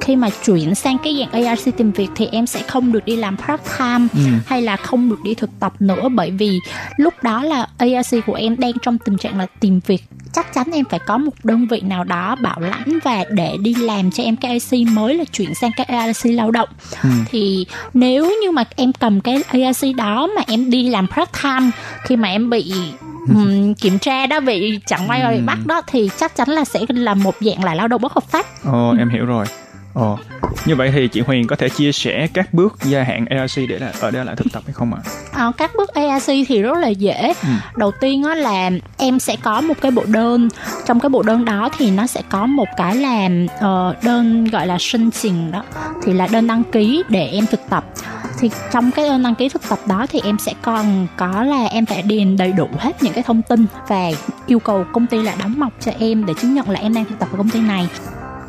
[0.00, 3.16] khi mà chuyển sang cái dạng ARC tìm việc thì em sẽ không được đi
[3.16, 4.20] làm part time Ừ.
[4.46, 6.58] hay là không được đi thực tập nữa bởi vì
[6.96, 10.66] lúc đó là ARC của em đang trong tình trạng là tìm việc chắc chắn
[10.72, 14.22] em phải có một đơn vị nào đó bảo lãnh và để đi làm cho
[14.22, 16.68] em cái ARC mới là chuyển sang cái ARC lao động
[17.02, 17.08] Ừ.
[17.30, 21.70] thì nếu như mà em cầm cái ARC đó mà em đi làm part time
[22.04, 22.72] khi mà em bị
[23.80, 27.14] kiểm tra đó bị chẳng may bị bắt đó thì chắc chắn là sẽ là
[27.14, 28.46] một dạng là lao động bất hợp pháp.
[28.64, 29.46] Ồ, em hiểu rồi.
[29.94, 30.18] Ồ,
[30.64, 33.78] như vậy thì chị Huyền có thể chia sẻ các bước gia hạn ARC để
[33.78, 35.00] là ở đây lại thực tập hay không ạ?
[35.32, 37.32] Ờ, các bước ARC thì rất là dễ.
[37.42, 37.48] Ừ.
[37.76, 40.48] đầu tiên á là em sẽ có một cái bộ đơn.
[40.86, 43.28] Trong cái bộ đơn đó thì nó sẽ có một cái là
[43.60, 45.64] ờ, đơn gọi là sinh trình đó.
[46.04, 47.84] Thì là đơn đăng ký để em thực tập
[48.38, 51.64] thì trong cái đơn đăng ký thực tập đó thì em sẽ còn có là
[51.64, 54.10] em phải điền đầy đủ hết những cái thông tin và
[54.46, 57.04] yêu cầu công ty là đóng mọc cho em để chứng nhận là em đang
[57.04, 57.88] thực tập ở công ty này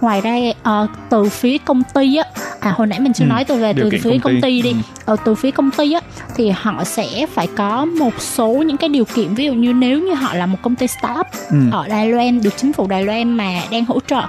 [0.01, 2.23] ngoài ra ờ, từ phía công ty á
[2.59, 4.41] à hồi nãy mình chưa Ừ, nói từ về từ phía công công ty.
[4.41, 4.75] ty đi Ừ.
[5.05, 5.99] ờ, từ phía công ty á
[6.35, 9.99] thì họ sẽ phải có một số những cái điều kiện ví dụ như nếu
[9.99, 11.57] như họ là một công ty startup Ừ.
[11.71, 14.21] ở Đài Loan được chính phủ Đài Loan mà đang hỗ trợ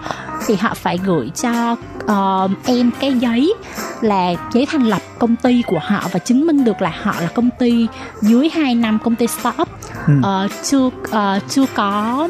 [0.46, 1.76] thì họ phải gửi cho
[2.06, 3.54] ờ, em cái giấy
[4.00, 7.28] là giấy thành lập công ty của họ và chứng minh được là họ là
[7.34, 7.86] công ty
[8.22, 9.68] dưới 2 năm công ty startup
[10.06, 10.12] Ừ.
[10.22, 12.28] Ờ, chưa ờ, chưa có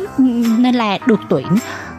[0.59, 1.47] nên là được tuyển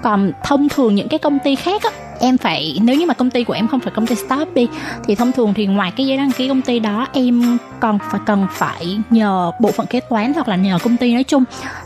[0.03, 1.89] còn thông thường những cái công ty khác á
[2.19, 4.67] em phải nếu như mà công ty của em không phải công ty startup đi
[5.05, 8.19] thì thông thường thì ngoài cái giấy đăng ký công ty đó em còn phải
[8.25, 11.43] cần phải nhờ bộ phận kế toán hoặc là nhờ công ty nói chung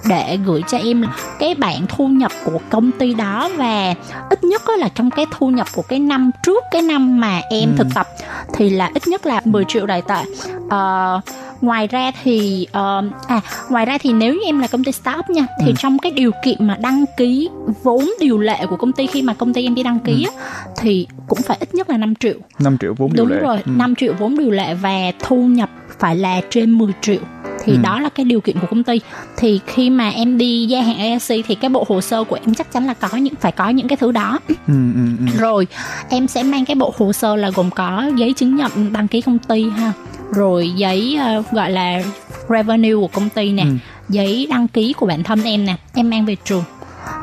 [0.09, 1.05] để gửi cho em
[1.39, 3.93] cái bản thu nhập của công ty đó và
[4.29, 7.69] ít nhất là trong cái thu nhập của cái năm trước cái năm mà em
[7.71, 7.75] Ừ.
[7.77, 8.07] thực tập
[8.53, 10.21] thì là ít nhất là 10 triệu đài tệ
[10.69, 11.21] Ờ,
[11.61, 15.29] ngoài ra thì ờ, à ngoài ra thì nếu như em là công ty startup
[15.29, 15.73] nha thì Ừ.
[15.79, 17.49] trong cái điều kiện mà đăng ký
[17.83, 20.43] vốn điều lệ của công ty khi mà công ty em đi đăng ký á,
[20.77, 23.41] thì cũng phải ít nhất là 5 triệu 5 triệu vốn điều đúng lệ.
[23.41, 23.71] rồi Ừ.
[23.75, 27.19] 5 triệu vốn điều lệ và thu nhập phải là trên 10 triệu
[27.63, 27.79] thì Ừ.
[27.83, 28.99] đó là cái điều kiện của công ty
[29.37, 32.53] thì khi mà em đi gia hạn ASC thì cái bộ hồ sơ của em
[32.53, 35.25] chắc chắn là có những phải có những cái thứ đó Ừ, ừ, ừ.
[35.39, 35.67] rồi
[36.09, 39.21] em sẽ mang cái bộ hồ sơ là gồm có giấy chứng nhận đăng ký
[39.21, 39.93] công ty ha
[40.33, 42.03] rồi giấy ờ, gọi là
[42.49, 43.69] revenue của công ty nè Ừ.
[44.09, 46.63] giấy đăng ký của bản thân em nè em mang về trường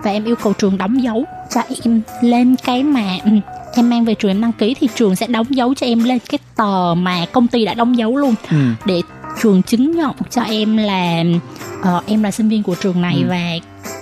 [0.05, 1.25] và em yêu cầu trường đóng dấu
[1.55, 3.31] cho em lên cái mà ừ,
[3.75, 6.19] em mang về trường em đăng ký thì trường sẽ đóng dấu cho em lên
[6.31, 8.57] cái tờ mà công ty đã đóng dấu luôn Ừ.
[8.85, 9.01] để
[9.43, 11.25] trường chứng nhận cho em là
[11.83, 13.27] ờ, em là sinh viên của trường này Ừ.
[13.29, 13.41] và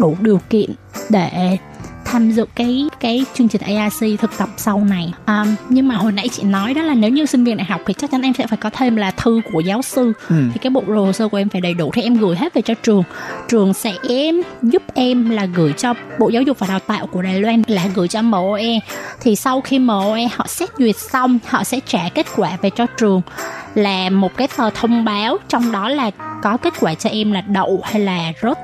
[0.00, 0.70] đủ điều kiện
[1.10, 1.56] để
[2.06, 5.12] tham dự cái cái chương trình ARC thực tập sau này.
[5.24, 7.80] À, nhưng mà hồi nãy chị nói đó là nếu như sinh viên đại học
[7.86, 10.12] thì chắc chắn em sẽ phải có thêm là thư của giáo sư.
[10.28, 10.36] Ừ.
[10.52, 12.62] thì cái bộ hồ sơ của em phải đầy đủ thì em gửi hết về
[12.62, 13.02] cho trường.
[13.48, 13.92] Trường sẽ
[14.62, 17.86] giúp em là gửi cho bộ giáo dục và đào tạo của đài loan là
[17.94, 18.78] gửi cho MOE
[19.20, 22.86] thì sau khi MOE họ xét duyệt xong họ sẽ trả kết quả về cho
[22.86, 23.22] trường.
[23.74, 26.10] Là một cái tờ thông báo trong đó là
[26.42, 28.58] có kết quả cho em là đậu hay là rớt.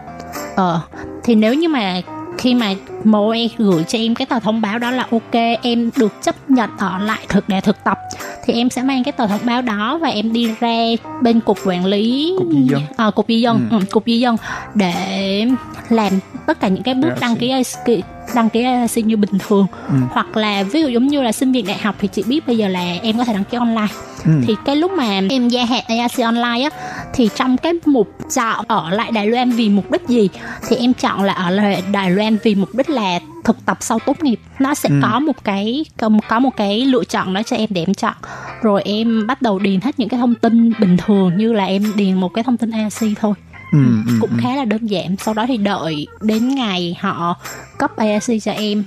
[0.56, 0.80] Ờ
[1.24, 2.00] thì nếu như mà
[2.38, 2.74] khi mà
[3.04, 6.70] MOE gửi cho em cái tờ thông báo đó là ok em được chấp nhận
[6.78, 7.98] ở lại thực để thực tập
[8.44, 10.76] thì em sẽ mang cái tờ thông báo đó và em đi ra
[11.22, 12.82] bên cục quản lý Cục di dân.
[12.96, 13.78] à, cục di dân Ừ.
[13.78, 13.84] ừ.
[13.90, 14.36] cục di dân
[14.74, 15.46] để
[15.88, 16.12] làm
[16.46, 17.20] tất cả những cái bước IRC.
[17.20, 17.52] đăng ký
[17.86, 18.64] IC đăng ký
[18.94, 19.94] IC như bình thường Ừ.
[20.10, 22.56] hoặc là ví dụ giống như là sinh viên đại học thì chị biết bây
[22.56, 23.86] giờ là em có thể đăng ký online
[24.24, 24.30] Ừ.
[24.46, 26.70] thì cái lúc mà em gia hạn AIC online á
[27.14, 30.28] thì trong cái mục chọn ở lại Đài Loan vì mục đích gì
[30.68, 33.98] thì em chọn là ở lại Đài Loan vì mục đích là thực tập sau
[34.06, 34.94] tốt nghiệp nó sẽ Ừ.
[35.02, 38.14] có một cái có, có một cái lựa chọn đó cho em để em chọn
[38.62, 41.92] rồi em bắt đầu điền hết những cái thông tin bình thường như là em
[41.96, 43.34] điền một cái thông tin AIC thôi
[43.72, 44.36] Ừ, ừ, cũng ừ.
[44.42, 47.36] khá là đơn giản sau đó thì đợi đến ngày họ
[47.78, 48.84] cấp AIC cho em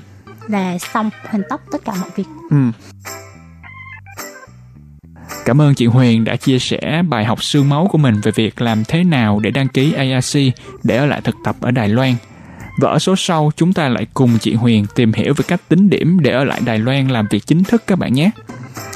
[0.47, 2.57] là xong hoàn tất tất cả mọi việc Ừ.
[5.45, 8.61] Cảm ơn chị Huyền đã chia sẻ bài học xương máu của mình về việc
[8.61, 10.37] làm thế nào để đăng ký ARC
[10.83, 12.15] để ở lại thực tập ở Đài Loan.
[12.79, 15.89] Và ở số sau, chúng ta lại cùng chị Huyền tìm hiểu về cách tính
[15.89, 18.31] điểm để ở lại Đài Loan làm việc chính thức các bạn nhé.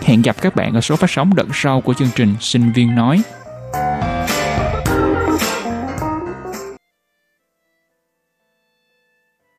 [0.04, 2.96] Hẹn gặp các bạn ở số phát sóng đợt sau của chương trình Sinh viên
[2.96, 3.22] nói.